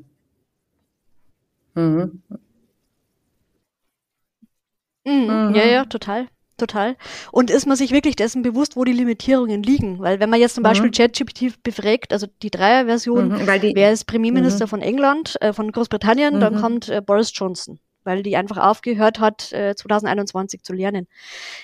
Mhm. 1.75 2.21
Mhm. 5.05 5.55
Ja, 5.55 5.65
ja, 5.65 5.85
total. 5.85 6.27
Total. 6.57 6.97
Und 7.31 7.49
ist 7.49 7.65
man 7.67 7.77
sich 7.77 7.91
wirklich 7.91 8.17
dessen 8.17 8.41
bewusst, 8.41 8.75
wo 8.75 8.83
die 8.83 8.91
Limitierungen 8.91 9.63
liegen? 9.63 9.99
Weil 9.99 10.19
wenn 10.19 10.29
man 10.29 10.41
jetzt 10.41 10.55
zum 10.55 10.63
Beispiel 10.63 10.89
mhm. 10.89 10.93
ChatGPT 10.93 11.63
befragt, 11.63 12.11
also 12.11 12.27
die 12.41 12.51
Dreier-Version, 12.51 13.29
mhm, 13.29 13.47
wer 13.47 13.91
ist 13.91 14.05
Premierminister 14.05 14.65
mhm. 14.65 14.69
von 14.69 14.81
England, 14.81 15.37
äh, 15.41 15.53
von 15.53 15.71
Großbritannien, 15.71 16.39
dann 16.39 16.59
kommt 16.59 16.89
äh, 16.89 17.01
Boris 17.01 17.31
Johnson 17.33 17.79
weil 18.05 18.23
die 18.23 18.37
einfach 18.37 18.57
aufgehört 18.57 19.19
hat, 19.19 19.51
äh, 19.51 19.75
2021 19.75 20.63
zu 20.63 20.73
lernen. 20.73 21.07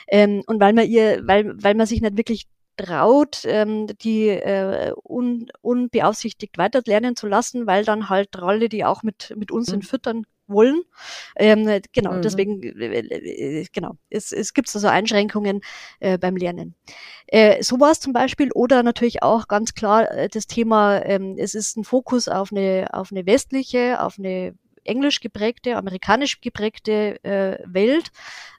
Ähm, 0.08 0.44
und 0.46 0.60
weil 0.60 0.74
man 0.74 0.88
ihr, 0.88 1.22
weil, 1.26 1.56
weil 1.64 1.76
man 1.76 1.88
sich 1.88 2.02
nicht 2.02 2.18
wirklich 2.18 2.46
traut, 2.78 3.42
ähm, 3.46 3.88
die 4.02 4.30
äh, 4.30 4.94
un, 5.04 5.48
unbeaufsichtigt 5.62 6.58
weiter 6.58 6.82
lernen 6.86 7.16
zu 7.16 7.28
lassen, 7.28 7.68
weil 7.68 7.86
dann 7.86 8.10
halt 8.10 8.40
Rolle, 8.42 8.70
die 8.70 8.86
auch 8.86 9.04
mit, 9.04 9.34
mit 9.38 9.52
uns 9.52 9.72
mhm. 9.72 9.82
füttern 9.82 10.24
wollen. 10.48 10.84
Ähm, 11.36 11.82
genau, 11.92 12.14
mhm. 12.14 12.22
deswegen, 12.22 12.62
äh, 12.62 13.00
äh, 13.00 13.66
genau, 13.74 13.98
es, 14.10 14.32
es 14.32 14.54
gibt 14.54 14.74
also 14.74 14.88
Einschränkungen 14.88 15.62
äh, 16.00 16.18
beim 16.18 16.36
Lernen. 16.36 16.76
Äh, 17.28 17.64
sowas 17.64 18.00
zum 18.00 18.14
Beispiel 18.14 18.52
oder 18.54 18.84
natürlich 18.84 19.24
auch 19.24 19.48
ganz 19.48 19.74
klar 19.74 20.12
äh, 20.12 20.30
das 20.30 20.48
Thema, 20.48 21.04
ähm, 21.04 21.36
es 21.38 21.56
ist 21.56 21.78
ein 21.78 21.84
Fokus 21.84 22.28
auf 22.28 22.52
eine, 22.52 22.88
auf 22.94 23.12
eine 23.12 23.26
westliche, 23.26 24.02
auf 24.02 24.20
eine 24.20 24.56
englisch 24.86 25.20
geprägte, 25.20 25.78
amerikanisch 25.78 26.42
geprägte 26.42 27.24
äh, 27.24 27.58
Welt, 27.66 28.12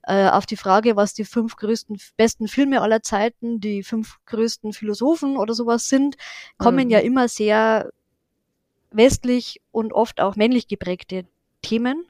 äh, 0.03 0.29
auf 0.29 0.47
die 0.47 0.57
Frage, 0.57 0.97
was 0.97 1.15
die 1.15 1.25
fünf 1.25 1.57
größten, 1.57 1.99
besten 2.17 2.49
Filme 2.49 2.81
aller 2.81 3.03
Zeiten, 3.03 3.61
die 3.61 3.83
fünf 3.83 4.19
größten 4.27 4.73
Philosophen 4.73 5.37
oder 5.37 5.55
sowas 5.55 5.89
sind, 5.89 6.17
kommen 6.59 6.87
mhm. 6.87 6.91
ja 6.91 6.99
immer 7.01 7.29
sehr 7.29 7.91
westlich 8.91 9.61
und 9.73 9.93
oft 9.93 10.21
auch 10.21 10.37
männlich 10.37 10.69
geprägte 10.69 11.27
Themen. 11.63 12.07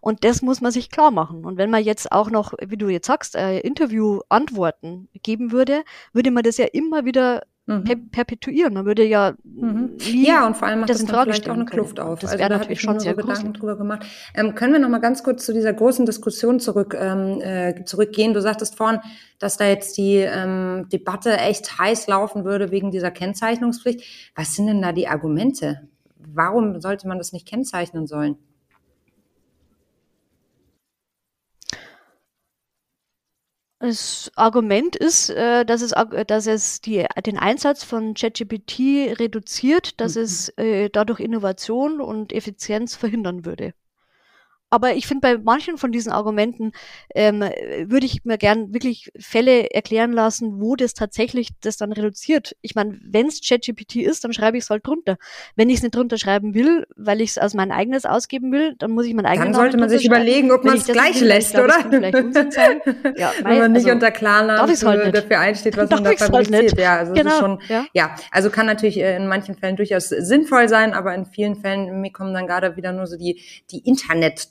Und 0.00 0.24
das 0.24 0.40
muss 0.42 0.60
man 0.60 0.72
sich 0.72 0.90
klar 0.90 1.10
machen. 1.10 1.44
Und 1.44 1.58
wenn 1.58 1.70
man 1.70 1.84
jetzt 1.84 2.10
auch 2.10 2.30
noch, 2.30 2.54
wie 2.60 2.76
du 2.76 2.88
jetzt 2.88 3.06
sagst, 3.06 3.36
äh, 3.36 3.58
Interview-Antworten 3.60 5.08
geben 5.22 5.52
würde, 5.52 5.84
würde 6.12 6.30
man 6.30 6.42
das 6.42 6.56
ja 6.56 6.66
immer 6.66 7.04
wieder 7.04 7.42
mhm. 7.68 7.84
per 7.84 7.96
perpetuieren. 7.96 8.74
Man 8.74 8.86
würde 8.86 9.04
ja 9.04 9.34
mhm. 9.44 9.96
ja 10.00 10.46
und 10.46 10.56
vor 10.56 10.66
allem 10.66 10.80
macht 10.80 10.90
das, 10.90 10.98
das 10.98 11.10
Frage 11.10 11.30
vielleicht 11.30 11.48
auch 11.48 11.54
eine 11.54 11.66
Kluft 11.66 12.00
auf. 12.00 12.18
Das 12.18 12.30
also 12.30 12.40
wäre 12.40 12.48
da 12.48 12.58
natürlich 12.58 12.84
habe 12.86 12.96
ich 12.96 13.00
schon 13.00 13.00
sehr 13.00 13.14
so 13.14 13.20
Gedanken 13.20 13.52
drüber 13.52 13.76
gemacht. 13.76 14.04
Ähm, 14.34 14.54
können 14.54 14.72
wir 14.72 14.80
noch 14.80 14.88
mal 14.88 14.98
ganz 14.98 15.22
kurz 15.22 15.44
zu 15.44 15.52
dieser 15.52 15.72
großen 15.72 16.06
Diskussion 16.06 16.58
zurück 16.58 16.96
ähm, 16.98 17.40
äh, 17.40 17.84
zurückgehen? 17.84 18.34
Du 18.34 18.40
sagtest 18.40 18.76
vorhin, 18.76 19.00
dass 19.38 19.56
da 19.56 19.66
jetzt 19.66 19.96
die 19.98 20.16
ähm, 20.16 20.88
Debatte 20.90 21.36
echt 21.36 21.78
heiß 21.78 22.08
laufen 22.08 22.44
würde 22.44 22.70
wegen 22.70 22.90
dieser 22.90 23.10
Kennzeichnungspflicht. 23.10 24.32
Was 24.34 24.54
sind 24.56 24.66
denn 24.66 24.82
da 24.82 24.92
die 24.92 25.08
Argumente? 25.08 25.88
Warum 26.16 26.80
sollte 26.80 27.06
man 27.06 27.18
das 27.18 27.32
nicht 27.32 27.46
kennzeichnen 27.46 28.06
sollen? 28.06 28.36
Das 33.80 34.30
Argument 34.36 34.94
ist, 34.96 35.30
äh, 35.30 35.64
dass 35.64 35.82
es, 35.82 35.92
dass 36.26 36.46
es 36.46 36.80
die, 36.80 37.06
den 37.24 37.38
Einsatz 37.38 37.84
von 37.84 38.14
ChatGPT 38.14 39.18
reduziert, 39.20 40.00
dass 40.00 40.14
Mhm. 40.16 40.22
es 40.22 40.48
äh, 40.58 40.90
dadurch 40.90 41.20
Innovation 41.20 42.00
und 42.00 42.32
Effizienz 42.32 42.96
verhindern 42.96 43.44
würde. 43.44 43.74
Aber 44.70 44.94
ich 44.94 45.06
finde, 45.06 45.20
bei 45.22 45.38
manchen 45.38 45.78
von 45.78 45.92
diesen 45.92 46.12
Argumenten 46.12 46.72
ähm, 47.14 47.40
würde 47.40 48.06
ich 48.06 48.24
mir 48.24 48.36
gern 48.36 48.74
wirklich 48.74 49.10
Fälle 49.18 49.70
erklären 49.70 50.12
lassen, 50.12 50.60
wo 50.60 50.76
das 50.76 50.94
tatsächlich 50.94 51.50
das 51.60 51.78
dann 51.78 51.92
reduziert. 51.92 52.54
Ich 52.60 52.74
meine, 52.74 52.98
wenn 53.02 53.26
es 53.26 53.40
ChatGPT 53.40 53.96
ist, 53.96 54.24
dann 54.24 54.32
schreibe 54.32 54.58
ich 54.58 54.64
es 54.64 54.70
halt 54.70 54.86
drunter. 54.86 55.16
Wenn 55.56 55.70
ich 55.70 55.76
es 55.76 55.82
nicht 55.82 55.94
drunter 55.94 56.18
schreiben 56.18 56.54
will, 56.54 56.86
weil 56.96 57.20
ich 57.20 57.30
es 57.30 57.38
als 57.38 57.54
mein 57.54 57.72
eigenes 57.72 58.04
ausgeben 58.04 58.52
will, 58.52 58.74
dann 58.78 58.90
muss 58.90 59.06
ich 59.06 59.14
mein 59.14 59.24
eigenes 59.24 59.46
Dann 59.46 59.54
sollte 59.54 59.78
man 59.78 59.88
sich 59.88 60.04
überlegen, 60.04 60.52
ob 60.52 60.64
man 60.64 60.76
es 60.76 60.86
gleich 60.86 61.20
lässt, 61.20 61.54
oder? 61.54 61.78
Ja, 63.18 63.32
Wenn 63.38 63.44
mei, 63.44 63.58
man 63.58 63.72
nicht 63.72 63.84
also, 63.84 63.92
unter 63.94 64.10
Klarnamen 64.10 64.76
halt 64.76 65.16
dafür 65.16 65.40
einsteht, 65.40 65.76
was 65.76 65.88
Darf 65.88 66.00
man 66.00 66.04
da 66.04 66.10
halt 66.10 66.20
fabriziert. 66.20 66.78
ja, 66.78 66.96
also 66.96 67.12
Genau, 67.12 67.38
schon, 67.38 67.60
ja. 67.68 67.86
ja, 67.92 68.14
also 68.30 68.50
kann 68.50 68.66
natürlich 68.66 68.98
äh, 68.98 69.16
in 69.16 69.26
manchen 69.26 69.54
Fällen 69.56 69.76
durchaus 69.76 70.08
sinnvoll 70.08 70.68
sein, 70.68 70.92
aber 70.92 71.14
in 71.14 71.26
vielen 71.26 71.56
Fällen 71.56 72.00
mir 72.00 72.12
kommen 72.12 72.34
dann 72.34 72.46
gerade 72.46 72.76
wieder 72.76 72.92
nur 72.92 73.06
so 73.06 73.16
die 73.16 73.40
die 73.70 73.78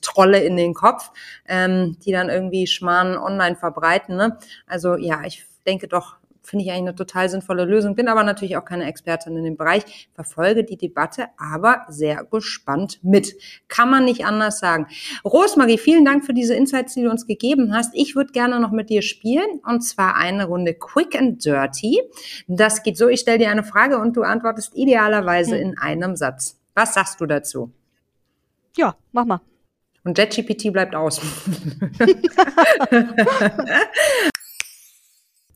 Internet-Trolle 0.07 0.39
in 0.39 0.57
den 0.57 0.73
Kopf, 0.73 1.11
ähm, 1.47 1.97
die 2.05 2.11
dann 2.11 2.29
irgendwie 2.29 2.67
Schmarrn 2.67 3.17
online 3.17 3.55
verbreiten. 3.55 4.15
Ne? 4.15 4.37
Also 4.65 4.95
ja, 4.95 5.21
ich 5.25 5.45
denke 5.65 5.87
doch, 5.87 6.15
finde 6.41 6.63
ich 6.63 6.71
eigentlich 6.71 6.87
eine 6.87 6.95
total 6.95 7.27
sinnvolle 7.27 7.65
Lösung. 7.65 7.95
Bin 7.95 8.07
aber 8.07 8.23
natürlich 8.23 8.55
auch 8.55 8.63
keine 8.63 8.85
Expertin 8.85 9.35
in 9.35 9.43
dem 9.43 9.57
Bereich, 9.57 10.07
verfolge 10.13 10.63
die 10.63 10.77
Debatte, 10.77 11.25
aber 11.37 11.85
sehr 11.89 12.23
gespannt 12.23 12.99
mit. 13.03 13.35
Kann 13.67 13.89
man 13.89 14.05
nicht 14.05 14.25
anders 14.25 14.59
sagen. 14.59 14.87
Rosmarie, 15.25 15.77
vielen 15.77 16.05
Dank 16.05 16.25
für 16.25 16.33
diese 16.33 16.55
Insights, 16.55 16.93
die 16.93 17.03
du 17.03 17.09
uns 17.09 17.27
gegeben 17.27 17.73
hast. 17.73 17.93
Ich 17.95 18.15
würde 18.15 18.31
gerne 18.31 18.61
noch 18.61 18.71
mit 18.71 18.89
dir 18.89 19.01
spielen 19.01 19.59
und 19.65 19.81
zwar 19.81 20.15
eine 20.15 20.45
Runde 20.45 20.73
Quick 20.73 21.17
and 21.19 21.43
Dirty. 21.43 22.01
Das 22.47 22.81
geht 22.81 22.97
so, 22.97 23.09
ich 23.09 23.19
stelle 23.19 23.39
dir 23.39 23.51
eine 23.51 23.65
Frage 23.65 23.97
und 23.97 24.15
du 24.15 24.21
antwortest 24.21 24.73
idealerweise 24.73 25.55
Hm. 25.55 25.61
in 25.61 25.77
einem 25.77 26.15
Satz. 26.15 26.57
Was 26.75 26.93
sagst 26.93 27.19
du 27.19 27.25
dazu? 27.25 27.71
Ja, 28.77 28.95
mach 29.11 29.25
mal. 29.25 29.41
Und 30.07 30.17
JetGPT 30.17 30.71
bleibt 30.71 30.95
aus. 30.95 31.19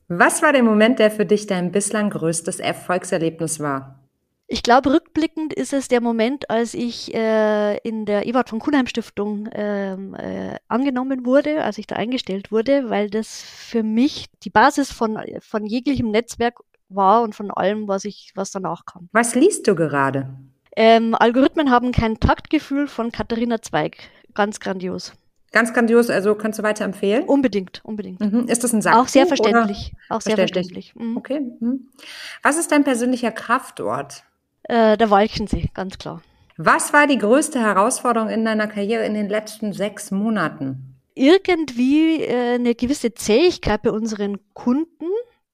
Was 0.10 0.42
war 0.42 0.52
der 0.52 0.64
Moment, 0.64 1.00
der 1.00 1.10
für 1.10 1.26
dich 1.26 1.48
dein 1.48 1.72
bislang 1.72 2.10
größtes 2.10 2.60
Erfolgserlebnis 2.60 3.62
war? 3.62 4.04
Ich 4.48 4.62
glaube, 4.62 4.94
rückblickend 4.94 5.54
ist 5.54 5.72
es 5.72 5.88
der 5.88 6.02
Moment, 6.02 6.50
als 6.50 6.74
ich 6.74 7.14
äh, 7.14 7.78
in 7.78 8.06
der 8.06 8.28
Ewart 8.28 8.50
von 8.50 8.60
Kuhnheim 8.60 8.88
Stiftung 8.88 9.48
ähm, 9.54 10.16
äh, 10.16 10.58
angenommen 10.68 11.26
wurde, 11.26 11.64
als 11.64 11.78
ich 11.78 11.88
da 11.88 11.96
eingestellt 11.96 12.52
wurde, 12.52 12.90
weil 12.90 13.10
das 13.10 13.42
für 13.42 13.84
mich 13.84 14.26
die 14.44 14.50
Basis 14.50 14.92
von, 14.92 15.18
von 15.40 15.66
jeglichem 15.66 16.12
Netzwerk 16.12 16.60
war 16.90 17.22
und 17.22 17.36
von 17.36 17.52
allem, 17.52 17.88
was 17.88 18.04
ich, 18.04 18.34
was 18.36 18.52
danach 18.52 18.86
kam. 18.86 19.08
Was 19.14 19.34
liest 19.34 19.66
du 19.70 19.76
gerade? 19.76 20.28
Ähm, 20.76 21.16
Algorithmen 21.16 21.70
haben 21.70 21.92
kein 21.92 22.20
Taktgefühl 22.20 22.88
von 22.88 23.12
Katharina 23.14 23.62
Zweig. 23.62 23.98
Ganz 24.34 24.60
grandios. 24.60 25.13
Ganz 25.52 25.74
grandios, 25.74 26.10
also 26.10 26.34
kannst 26.36 26.60
du 26.60 26.63
weiterempfehlen? 26.63 27.26
Unbedingt, 27.26 27.82
unbedingt. 27.84 28.22
Mhm. 28.22 28.48
Ist 28.48 28.63
das 28.63 28.72
ein 28.74 28.82
Sachbuch? 28.82 29.02
Auch 29.04 29.08
sehr 29.10 29.24
oder- 29.28 29.36
verständlich. 29.36 29.94
Auch 30.10 30.22
sehr 30.22 30.38
Verständlich. 30.38 30.94
verständlich. 30.94 30.96
Mhm. 30.96 31.17
Okay. 31.17 31.39
Mhm. 31.60 31.89
Was 32.41 32.58
ist 32.58 32.72
dein 32.72 32.84
persönlicher 32.86 33.32
Kraftort? 33.32 34.24
Äh, 34.63 34.96
der 34.98 35.10
Walchensee, 35.10 35.70
ganz 35.74 35.98
klar. 35.98 36.22
Was 36.58 36.94
war 36.94 37.08
die 37.08 37.17
größte 37.17 37.60
Herausforderung 37.60 38.30
in 38.30 38.46
deiner 38.46 38.67
Karriere 38.67 39.04
in 39.06 39.13
den 39.13 39.28
letzten 39.30 39.74
sechs 39.74 40.12
Monaten? 40.12 40.88
irgendwie 41.13 42.22
äh, 42.24 42.56
eine 42.56 42.74
gewisse 42.74 43.13
Zähigkeit 43.13 43.82
bei 43.82 43.91
unseren 43.91 44.38
Kunden, 44.54 45.06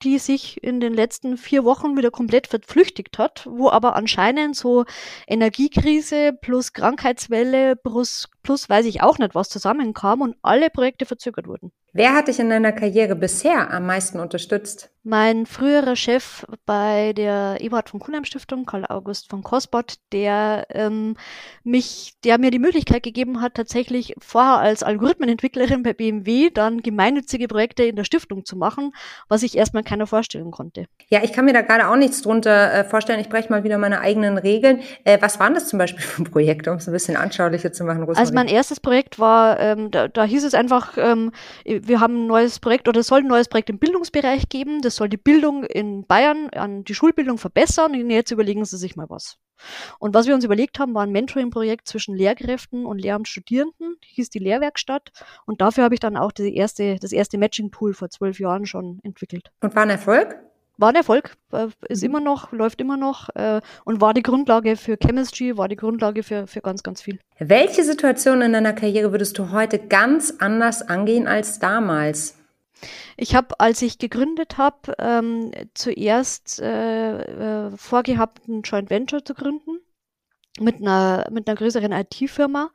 die 0.03 0.19
sich 0.19 0.63
in 0.63 0.79
den 0.79 0.93
letzten 0.93 1.37
vier 1.37 1.63
Wochen 1.63 1.97
wieder 1.97 2.11
komplett 2.11 2.47
verflüchtigt 2.47 3.17
hat, 3.17 3.47
wo 3.49 3.69
aber 3.69 3.95
anscheinend 3.95 4.55
so 4.55 4.85
Energiekrise 5.27 6.33
plus 6.33 6.73
Krankheitswelle 6.73 7.75
plus, 7.75 8.29
plus 8.43 8.69
weiß 8.69 8.85
ich 8.85 9.01
auch 9.01 9.17
nicht 9.17 9.35
was 9.35 9.49
zusammenkam 9.49 10.21
und 10.21 10.35
alle 10.41 10.69
Projekte 10.69 11.05
verzögert 11.05 11.47
wurden. 11.47 11.71
Wer 11.93 12.13
hat 12.13 12.27
dich 12.27 12.39
in 12.39 12.49
deiner 12.49 12.73
Karriere 12.73 13.15
bisher 13.15 13.71
am 13.71 13.87
meisten 13.87 14.19
unterstützt? 14.19 14.91
Mein 15.09 15.45
früherer 15.45 15.95
Chef 15.95 16.45
bei 16.65 17.13
der 17.13 17.59
Eberhard 17.61 17.89
von 17.89 18.01
Kuhnheim 18.01 18.25
Stiftung, 18.25 18.65
Karl 18.65 18.83
August 18.89 19.29
von 19.29 19.41
Kosbott, 19.41 19.99
der 20.11 20.67
ähm, 20.71 21.15
mich, 21.63 22.15
der 22.25 22.37
mir 22.37 22.51
die 22.51 22.59
Möglichkeit 22.59 23.03
gegeben 23.03 23.39
hat, 23.39 23.53
tatsächlich 23.53 24.15
vorher 24.19 24.57
als 24.57 24.83
Algorithmenentwicklerin 24.83 25.81
bei 25.81 25.93
BMW 25.93 26.49
dann 26.53 26.81
gemeinnützige 26.81 27.47
Projekte 27.47 27.83
in 27.83 27.95
der 27.95 28.03
Stiftung 28.03 28.43
zu 28.43 28.57
machen, 28.57 28.91
was 29.29 29.43
ich 29.43 29.57
erstmal 29.57 29.83
keiner 29.83 30.07
vorstellen 30.07 30.51
konnte. 30.51 30.87
Ja, 31.07 31.23
ich 31.23 31.31
kann 31.31 31.45
mir 31.45 31.53
da 31.53 31.61
gerade 31.61 31.87
auch 31.87 31.95
nichts 31.95 32.21
drunter 32.21 32.73
äh, 32.73 32.83
vorstellen. 32.83 33.21
Ich 33.21 33.29
breche 33.29 33.49
mal 33.49 33.63
wieder 33.63 33.77
meine 33.77 34.01
eigenen 34.01 34.37
Regeln. 34.37 34.81
Äh, 35.05 35.19
was 35.21 35.39
waren 35.39 35.53
das 35.53 35.69
zum 35.69 35.79
Beispiel 35.79 36.01
für 36.03 36.25
Projekte, 36.25 36.69
um 36.69 36.79
es 36.79 36.87
ein 36.89 36.91
bisschen 36.91 37.15
anschaulicher 37.15 37.71
zu 37.71 37.85
machen, 37.85 38.03
Rosmarie? 38.03 38.19
Also 38.19 38.33
mein 38.33 38.49
erstes 38.49 38.81
Projekt 38.81 39.19
war, 39.19 39.57
ähm, 39.57 39.89
da, 39.89 40.09
da 40.09 40.25
hieß 40.25 40.43
es 40.43 40.53
einfach, 40.53 40.97
ähm, 40.97 41.31
wir 41.63 42.01
haben 42.01 42.25
ein 42.25 42.27
neues 42.27 42.59
Projekt 42.59 42.89
oder 42.89 42.99
es 42.99 43.07
soll 43.07 43.19
ein 43.19 43.27
neues 43.27 43.47
Projekt 43.47 43.69
im 43.69 43.79
Bildungsbereich 43.79 44.49
geben. 44.49 44.81
Das 44.81 44.96
soll 44.97 45.09
die 45.09 45.17
Bildung 45.17 45.63
in 45.63 46.05
Bayern, 46.05 46.49
an 46.49 46.83
die 46.83 46.95
Schulbildung 46.95 47.37
verbessern. 47.37 47.93
Und 47.93 48.09
jetzt 48.09 48.31
überlegen 48.31 48.65
Sie 48.65 48.77
sich 48.77 48.95
mal 48.95 49.09
was. 49.09 49.37
Und 49.99 50.13
was 50.13 50.27
wir 50.27 50.35
uns 50.35 50.43
überlegt 50.43 50.79
haben, 50.79 50.93
war 50.93 51.03
ein 51.03 51.11
Mentoring-Projekt 51.11 51.87
zwischen 51.87 52.15
Lehrkräften 52.15 52.85
und 52.85 52.99
Lehramtsstudierenden, 52.99 53.95
hieß 54.05 54.29
die 54.29 54.39
Lehrwerkstatt. 54.39 55.11
Und 55.45 55.61
dafür 55.61 55.83
habe 55.83 55.95
ich 55.95 55.99
dann 55.99 56.17
auch 56.17 56.31
die 56.31 56.55
erste, 56.55 56.97
das 56.99 57.11
erste 57.11 57.37
Matching-Tool 57.37 57.93
vor 57.93 58.09
zwölf 58.09 58.39
Jahren 58.39 58.65
schon 58.65 58.99
entwickelt. 59.03 59.49
Und 59.61 59.75
war 59.75 59.83
ein 59.83 59.89
Erfolg? 59.89 60.35
War 60.79 60.89
ein 60.89 60.95
Erfolg, 60.95 61.35
äh, 61.53 61.69
ist 61.89 62.03
Mhm. 62.03 62.09
immer 62.09 62.19
noch, 62.19 62.51
läuft 62.51 62.79
immer 62.81 62.97
noch 62.97 63.29
äh, 63.35 63.61
und 63.83 63.99
war 63.99 64.13
die 64.13 64.21
Grundlage 64.21 64.75
für 64.75 64.95
Chemistry, 64.95 65.57
war 65.57 65.67
die 65.67 65.75
Grundlage 65.75 66.21
für, 66.21 66.45
für 66.45 66.61
ganz, 66.61 66.83
ganz 66.83 67.01
viel. 67.01 67.17
Welche 67.39 67.83
Situation 67.83 68.43
in 68.43 68.53
deiner 68.53 68.73
Karriere 68.73 69.11
würdest 69.11 69.39
du 69.39 69.51
heute 69.51 69.79
ganz 69.79 70.35
anders 70.37 70.87
angehen 70.87 71.27
als 71.27 71.57
damals? 71.57 72.37
Ich 73.17 73.35
habe, 73.35 73.59
als 73.59 73.81
ich 73.81 73.97
gegründet 73.97 74.57
habe, 74.57 74.93
ähm, 74.99 75.51
zuerst 75.73 76.59
äh, 76.61 77.67
äh, 77.67 77.77
vorgehabt, 77.77 78.47
ein 78.47 78.61
Joint 78.61 78.89
Venture 78.89 79.23
zu 79.23 79.33
gründen 79.33 79.79
mit 80.59 80.81
einer 80.81 81.27
mit 81.31 81.47
einer 81.47 81.57
größeren 81.57 81.91
IT-Firma 81.91 82.71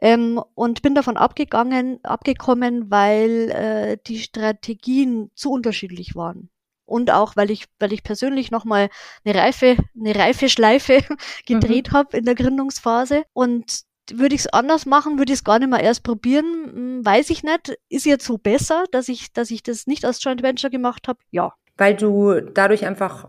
ähm, 0.00 0.42
und 0.54 0.82
bin 0.82 0.94
davon 0.94 1.16
abgegangen, 1.16 2.02
abgekommen, 2.04 2.90
weil 2.90 3.50
äh, 3.50 3.98
die 4.06 4.18
Strategien 4.20 5.30
zu 5.34 5.50
unterschiedlich 5.52 6.14
waren. 6.14 6.50
Und 6.86 7.10
auch 7.10 7.36
weil 7.36 7.50
ich 7.50 7.66
weil 7.78 7.92
ich 7.92 8.02
persönlich 8.02 8.50
noch 8.50 8.64
mal 8.64 8.88
eine 9.24 9.34
reife 9.34 9.76
eine 9.98 10.14
reife 10.14 10.48
Schleife 10.48 11.04
gedreht 11.46 11.92
habe 11.92 12.16
in 12.16 12.24
der 12.24 12.34
Gründungsphase. 12.34 13.24
Und 13.32 13.84
würde 14.18 14.34
ich 14.34 14.42
es 14.42 14.46
anders 14.48 14.86
machen, 14.86 15.18
würde 15.18 15.32
ich 15.32 15.38
es 15.38 15.44
gar 15.44 15.58
nicht 15.58 15.70
mehr 15.70 15.80
erst 15.80 16.02
probieren, 16.02 16.44
hm, 16.72 17.04
weiß 17.04 17.30
ich 17.30 17.42
nicht. 17.42 17.78
Ist 17.88 18.06
jetzt 18.06 18.24
so 18.24 18.38
besser, 18.38 18.84
dass 18.92 19.08
ich, 19.08 19.32
dass 19.32 19.50
ich 19.50 19.62
das 19.62 19.86
nicht 19.86 20.04
als 20.04 20.22
Joint 20.22 20.42
Venture 20.42 20.70
gemacht 20.70 21.08
habe? 21.08 21.18
Ja. 21.30 21.52
Weil 21.76 21.94
du 21.96 22.40
dadurch 22.40 22.84
einfach 22.84 23.28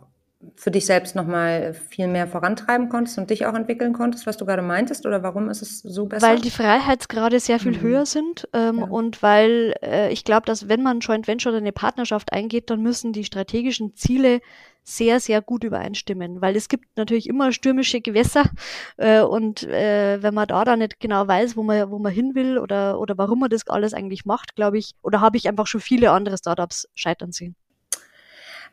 für 0.55 0.71
dich 0.71 0.85
selbst 0.85 1.15
nochmal 1.15 1.73
viel 1.73 2.07
mehr 2.07 2.27
vorantreiben 2.27 2.89
konntest 2.89 3.17
und 3.17 3.29
dich 3.29 3.45
auch 3.45 3.53
entwickeln 3.53 3.93
konntest, 3.93 4.25
was 4.27 4.37
du 4.37 4.45
gerade 4.45 4.61
meintest? 4.61 5.05
Oder 5.05 5.23
warum 5.23 5.49
ist 5.49 5.61
es 5.61 5.79
so 5.79 6.05
besser? 6.05 6.27
Weil 6.27 6.41
die 6.41 6.49
Freiheitsgrade 6.51 7.39
sehr 7.39 7.59
viel 7.59 7.71
Mhm. 7.73 7.81
höher 7.81 8.05
sind 8.05 8.47
ähm, 8.53 8.79
Ja. 8.79 8.85
und 8.85 9.21
weil 9.23 9.75
äh, 9.81 10.11
ich 10.11 10.23
glaube, 10.23 10.45
dass 10.45 10.67
wenn 10.67 10.81
man 10.83 10.97
ein 10.97 10.99
Joint 11.01 11.27
Venture 11.27 11.51
oder 11.51 11.59
eine 11.61 11.71
Partnerschaft 11.71 12.33
eingeht, 12.33 12.69
dann 12.69 12.81
müssen 12.81 13.13
die 13.13 13.23
strategischen 13.23 13.95
Ziele 13.95 14.41
sehr, 14.83 15.19
sehr 15.19 15.43
gut 15.43 15.63
übereinstimmen, 15.63 16.41
weil 16.41 16.55
es 16.55 16.67
gibt 16.67 16.85
natürlich 16.97 17.27
immer 17.29 17.51
stürmische 17.51 18.01
Gewässer 18.01 18.45
äh, 18.97 19.21
und 19.21 19.63
äh, 19.63 20.23
wenn 20.23 20.33
man 20.33 20.47
da 20.47 20.65
dann 20.65 20.79
nicht 20.79 20.99
genau 20.99 21.27
weiß, 21.27 21.55
wo 21.55 21.61
man, 21.61 21.91
wo 21.91 21.99
man 21.99 22.11
hin 22.11 22.33
will 22.33 22.57
oder, 22.57 22.99
oder 22.99 23.15
warum 23.17 23.39
man 23.41 23.49
das 23.51 23.67
alles 23.67 23.93
eigentlich 23.93 24.25
macht, 24.25 24.55
glaube 24.55 24.79
ich, 24.79 24.93
oder 25.03 25.21
habe 25.21 25.37
ich 25.37 25.47
einfach 25.47 25.67
schon 25.67 25.81
viele 25.81 26.09
andere 26.11 26.37
Startups 26.37 26.87
scheitern 26.95 27.31
sehen. 27.31 27.55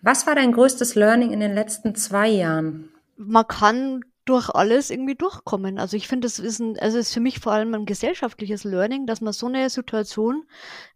Was 0.02 0.26
war 0.26 0.34
dein 0.34 0.52
größtes 0.52 0.94
Learning 0.94 1.32
in 1.32 1.40
den 1.40 1.54
letzten 1.54 1.94
zwei 1.94 2.28
Jahren? 2.28 2.90
man 3.18 3.46
kann 3.46 4.02
durch 4.24 4.50
alles 4.50 4.90
irgendwie 4.90 5.14
durchkommen. 5.14 5.78
Also 5.78 5.96
ich 5.96 6.06
finde, 6.06 6.26
das 6.26 6.38
ist 6.38 6.60
ein, 6.60 6.78
also 6.78 6.98
ist 6.98 7.12
für 7.12 7.20
mich 7.20 7.40
vor 7.40 7.52
allem 7.52 7.74
ein 7.74 7.86
gesellschaftliches 7.86 8.64
Learning, 8.64 9.06
dass 9.06 9.20
man 9.20 9.32
so 9.32 9.46
eine 9.46 9.68
Situation 9.70 10.44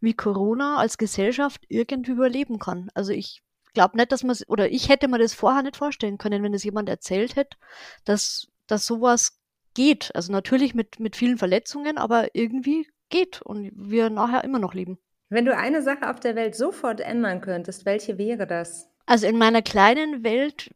wie 0.01 0.15
Corona 0.15 0.77
als 0.77 0.99
Gesellschaft 0.99 1.65
irgendwie 1.69 2.13
überleben 2.13 2.59
kann. 2.59 2.91
Also 2.95 3.13
ich 3.13 3.43
glaube 3.75 3.97
nicht, 3.97 4.13
dass 4.13 4.23
man 4.23 4.37
oder 4.49 4.71
ich 4.71 4.89
hätte 4.89 5.09
mir 5.09 5.19
das 5.19 5.35
vorher 5.35 5.63
nicht 5.63 5.77
vorstellen 5.77 6.19
können, 6.19 6.43
wenn 6.43 6.55
es 6.55 6.65
jemand 6.65 6.89
erzählt 6.89 7.37
hätte, 7.37 7.57
dass, 8.05 8.49
dass 8.67 8.87
sowas 8.87 9.41
geht. 9.75 10.15
Also 10.15 10.31
natürlich 10.31 10.75
mit, 10.75 11.01
mit 11.01 11.17
vielen 11.17 11.39
Verletzungen, 11.39 11.99
aber 11.99 12.35
irgendwie 12.35 12.87
geht 13.09 13.41
und 13.43 13.73
wir 13.75 14.11
nachher 14.11 14.45
immer 14.45 14.59
noch 14.59 14.75
leben. 14.75 14.99
Wenn 15.31 15.47
du 15.47 15.57
eine 15.57 15.81
Sache 15.81 16.11
auf 16.11 16.21
der 16.21 16.37
Welt 16.37 16.55
sofort 16.55 17.01
ändern 17.01 17.41
könntest, 17.41 17.87
welche 17.87 18.19
wäre 18.19 18.47
das? 18.47 18.92
Also 19.07 19.27
in 19.27 19.39
meiner 19.39 19.63
kleinen 19.63 20.25
Welt 20.25 20.71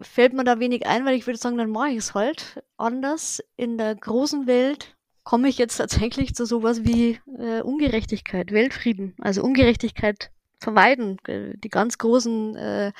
fällt 0.00 0.32
mir 0.32 0.44
da 0.44 0.60
wenig 0.60 0.86
ein, 0.86 1.04
weil 1.04 1.16
ich 1.16 1.26
würde 1.26 1.38
sagen, 1.38 1.58
dann 1.58 1.70
mache 1.70 1.90
ich 1.90 1.98
es 1.98 2.14
halt 2.14 2.62
anders. 2.76 3.42
In 3.56 3.78
der 3.78 3.94
großen 3.94 4.46
Welt 4.46 4.96
komme 5.24 5.48
ich 5.48 5.58
jetzt 5.58 5.76
tatsächlich 5.76 6.34
zu 6.34 6.46
sowas 6.46 6.84
wie 6.84 7.20
äh, 7.38 7.60
Ungerechtigkeit, 7.60 8.52
Weltfrieden, 8.52 9.14
also 9.20 9.42
Ungerechtigkeit 9.42 10.30
vermeiden, 10.60 11.18
äh, 11.26 11.52
die 11.56 11.68
ganz 11.68 11.98
großen 11.98 12.56
äh, 12.56 12.92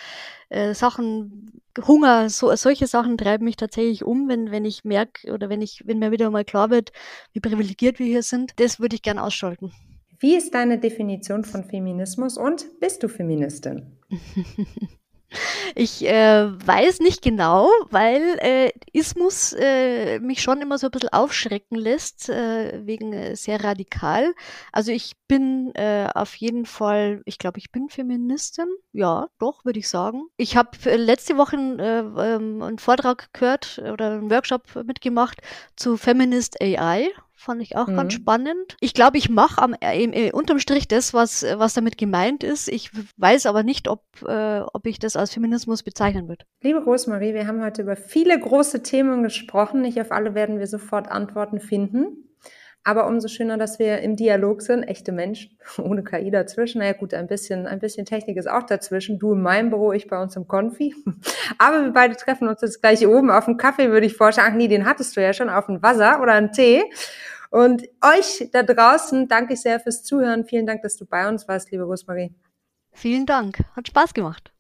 äh, 0.48 0.74
Sachen, 0.74 1.62
Hunger, 1.86 2.28
so, 2.28 2.54
solche 2.56 2.86
Sachen 2.86 3.18
treiben 3.18 3.44
mich 3.44 3.56
tatsächlich 3.56 4.04
um, 4.04 4.28
wenn, 4.28 4.50
wenn 4.50 4.64
ich 4.64 4.84
merke 4.84 5.32
oder 5.32 5.48
wenn 5.48 5.62
ich, 5.62 5.82
wenn 5.86 5.98
mir 5.98 6.10
wieder 6.10 6.30
mal 6.30 6.44
klar 6.44 6.70
wird, 6.70 6.92
wie 7.32 7.40
privilegiert 7.40 7.98
wir 7.98 8.06
hier 8.06 8.22
sind, 8.22 8.52
das 8.60 8.80
würde 8.80 8.96
ich 8.96 9.02
gern 9.02 9.18
ausschalten. 9.18 9.72
Wie 10.20 10.36
ist 10.36 10.52
deine 10.52 10.78
Definition 10.78 11.44
von 11.44 11.64
Feminismus 11.64 12.36
und 12.36 12.80
bist 12.80 13.02
du 13.02 13.08
Feministin? 13.08 13.98
Ich 15.74 16.06
äh, 16.06 16.66
weiß 16.66 17.00
nicht 17.00 17.20
genau, 17.22 17.68
weil 17.90 18.38
äh, 18.40 18.70
Ismus 18.92 19.52
äh, 19.52 20.18
mich 20.20 20.42
schon 20.42 20.62
immer 20.62 20.78
so 20.78 20.86
ein 20.86 20.90
bisschen 20.90 21.10
aufschrecken 21.10 21.76
lässt, 21.76 22.30
äh, 22.30 22.80
wegen 22.86 23.12
äh, 23.12 23.36
sehr 23.36 23.62
radikal. 23.62 24.34
Also 24.72 24.90
ich 24.90 25.12
bin 25.28 25.72
äh, 25.74 26.08
auf 26.14 26.34
jeden 26.36 26.64
Fall, 26.64 27.20
ich 27.26 27.38
glaube, 27.38 27.58
ich 27.58 27.70
bin 27.70 27.90
Feministin. 27.90 28.68
Ja, 28.92 29.28
doch, 29.38 29.64
würde 29.66 29.78
ich 29.78 29.88
sagen. 29.88 30.24
Ich 30.38 30.56
habe 30.56 30.70
letzte 30.96 31.36
Woche 31.36 31.56
äh, 31.56 32.34
ähm, 32.34 32.62
einen 32.62 32.78
Vortrag 32.78 33.32
gehört 33.34 33.82
oder 33.92 34.12
einen 34.12 34.30
Workshop 34.30 34.62
mitgemacht 34.86 35.42
zu 35.76 35.98
Feminist 35.98 36.60
AI 36.62 37.10
fand 37.38 37.62
ich 37.62 37.76
auch 37.76 37.86
mhm. 37.86 37.96
ganz 37.96 38.12
spannend. 38.12 38.76
Ich 38.80 38.94
glaube, 38.94 39.16
ich 39.16 39.30
mache 39.30 39.62
am 39.62 39.74
äh, 39.80 40.04
äh, 40.04 40.32
unterm 40.32 40.58
Strich 40.58 40.88
das, 40.88 41.14
was, 41.14 41.42
was 41.42 41.74
damit 41.74 41.96
gemeint 41.96 42.42
ist. 42.42 42.68
Ich 42.68 42.90
weiß 43.16 43.46
aber 43.46 43.62
nicht, 43.62 43.88
ob, 43.88 44.02
äh, 44.26 44.60
ob 44.60 44.86
ich 44.86 44.98
das 44.98 45.16
als 45.16 45.32
Feminismus 45.32 45.82
bezeichnen 45.82 46.28
würde. 46.28 46.44
Liebe 46.62 46.82
Rosemarie, 46.82 47.34
wir 47.34 47.46
haben 47.46 47.62
heute 47.62 47.82
über 47.82 47.96
viele 47.96 48.38
große 48.38 48.82
Themen 48.82 49.22
gesprochen. 49.22 49.82
Nicht 49.82 50.00
auf 50.00 50.10
alle 50.10 50.34
werden 50.34 50.58
wir 50.58 50.66
sofort 50.66 51.08
Antworten 51.08 51.60
finden. 51.60 52.28
Aber 52.88 53.06
umso 53.06 53.28
schöner, 53.28 53.58
dass 53.58 53.78
wir 53.78 53.98
im 53.98 54.16
Dialog 54.16 54.62
sind, 54.62 54.82
echte 54.82 55.12
Menschen, 55.12 55.58
ohne 55.76 56.02
KI 56.02 56.30
dazwischen. 56.30 56.78
Naja 56.78 56.94
gut, 56.94 57.12
ein 57.12 57.26
bisschen, 57.26 57.66
ein 57.66 57.80
bisschen 57.80 58.06
Technik 58.06 58.38
ist 58.38 58.48
auch 58.48 58.62
dazwischen. 58.62 59.18
Du 59.18 59.34
in 59.34 59.42
meinem 59.42 59.68
Büro, 59.68 59.92
ich 59.92 60.08
bei 60.08 60.18
uns 60.18 60.36
im 60.36 60.48
Konfi. 60.48 60.94
Aber 61.58 61.84
wir 61.84 61.92
beide 61.92 62.16
treffen 62.16 62.48
uns 62.48 62.62
jetzt 62.62 62.80
gleich 62.80 63.06
oben 63.06 63.30
auf 63.30 63.44
dem 63.44 63.58
Kaffee, 63.58 63.90
würde 63.90 64.06
ich 64.06 64.16
vorschlagen. 64.16 64.52
Ach 64.54 64.56
nee, 64.56 64.68
den 64.68 64.86
hattest 64.86 65.14
du 65.14 65.20
ja 65.20 65.34
schon 65.34 65.50
auf 65.50 65.66
dem 65.66 65.82
Wasser 65.82 66.22
oder 66.22 66.32
einen 66.32 66.50
Tee. 66.50 66.82
Und 67.50 67.82
euch 68.00 68.48
da 68.52 68.62
draußen 68.62 69.28
danke 69.28 69.52
ich 69.52 69.60
sehr 69.60 69.80
fürs 69.80 70.02
Zuhören. 70.02 70.46
Vielen 70.46 70.64
Dank, 70.64 70.80
dass 70.80 70.96
du 70.96 71.04
bei 71.04 71.28
uns 71.28 71.46
warst, 71.46 71.70
liebe 71.70 71.84
Rosmarie. 71.84 72.34
Vielen 72.92 73.26
Dank. 73.26 73.58
Hat 73.76 73.86
Spaß 73.86 74.14
gemacht. 74.14 74.50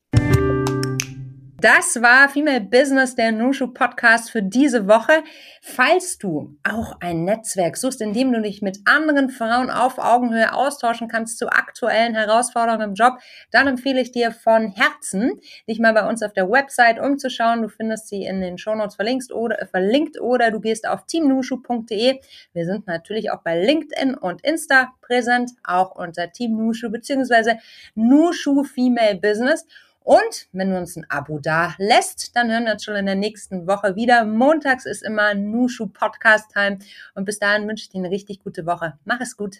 Das 1.60 2.00
war 2.00 2.28
Female 2.28 2.60
Business, 2.60 3.16
der 3.16 3.32
Nushu 3.32 3.66
Podcast 3.66 4.30
für 4.30 4.44
diese 4.44 4.86
Woche. 4.86 5.24
Falls 5.60 6.16
du 6.16 6.56
auch 6.62 6.98
ein 7.00 7.24
Netzwerk 7.24 7.76
suchst, 7.76 8.00
in 8.00 8.12
dem 8.12 8.32
du 8.32 8.40
dich 8.40 8.62
mit 8.62 8.78
anderen 8.84 9.28
Frauen 9.28 9.68
auf 9.68 9.98
Augenhöhe 9.98 10.52
austauschen 10.52 11.08
kannst 11.08 11.36
zu 11.36 11.48
aktuellen 11.48 12.14
Herausforderungen 12.14 12.90
im 12.90 12.94
Job, 12.94 13.18
dann 13.50 13.66
empfehle 13.66 14.00
ich 14.00 14.12
dir 14.12 14.30
von 14.30 14.68
Herzen, 14.70 15.40
dich 15.68 15.80
mal 15.80 15.94
bei 15.94 16.08
uns 16.08 16.22
auf 16.22 16.32
der 16.32 16.48
Website 16.48 17.00
umzuschauen. 17.00 17.62
Du 17.62 17.68
findest 17.68 18.06
sie 18.06 18.22
in 18.22 18.40
den 18.40 18.56
Shownotes 18.56 18.94
verlinkt 18.94 19.32
oder, 19.32 19.66
verlinkt 19.66 20.20
oder 20.20 20.52
du 20.52 20.60
gehst 20.60 20.86
auf 20.86 21.06
teamnushu.de. 21.06 22.20
Wir 22.52 22.66
sind 22.66 22.86
natürlich 22.86 23.32
auch 23.32 23.42
bei 23.42 23.60
LinkedIn 23.60 24.14
und 24.14 24.42
Insta 24.42 24.92
präsent, 25.00 25.50
auch 25.64 25.96
unter 25.96 26.30
Team 26.30 26.56
Nushu 26.56 26.88
bzw. 26.88 27.56
Nushu 27.96 28.62
Female 28.62 29.16
Business. 29.16 29.66
Und 30.08 30.48
wenn 30.52 30.70
du 30.70 30.78
uns 30.78 30.96
ein 30.96 31.04
Abo 31.10 31.38
da 31.38 31.74
lässt, 31.76 32.34
dann 32.34 32.50
hören 32.50 32.64
wir 32.64 32.72
uns 32.72 32.82
schon 32.82 32.96
in 32.96 33.04
der 33.04 33.14
nächsten 33.14 33.66
Woche 33.66 33.94
wieder. 33.94 34.24
Montags 34.24 34.86
ist 34.86 35.02
immer 35.02 35.34
Nushu 35.34 35.86
Podcast 35.86 36.50
Time. 36.50 36.78
Und 37.14 37.26
bis 37.26 37.38
dahin 37.38 37.68
wünsche 37.68 37.82
ich 37.82 37.90
dir 37.90 37.98
eine 37.98 38.10
richtig 38.10 38.42
gute 38.42 38.64
Woche. 38.64 38.98
Mach 39.04 39.20
es 39.20 39.36
gut. 39.36 39.58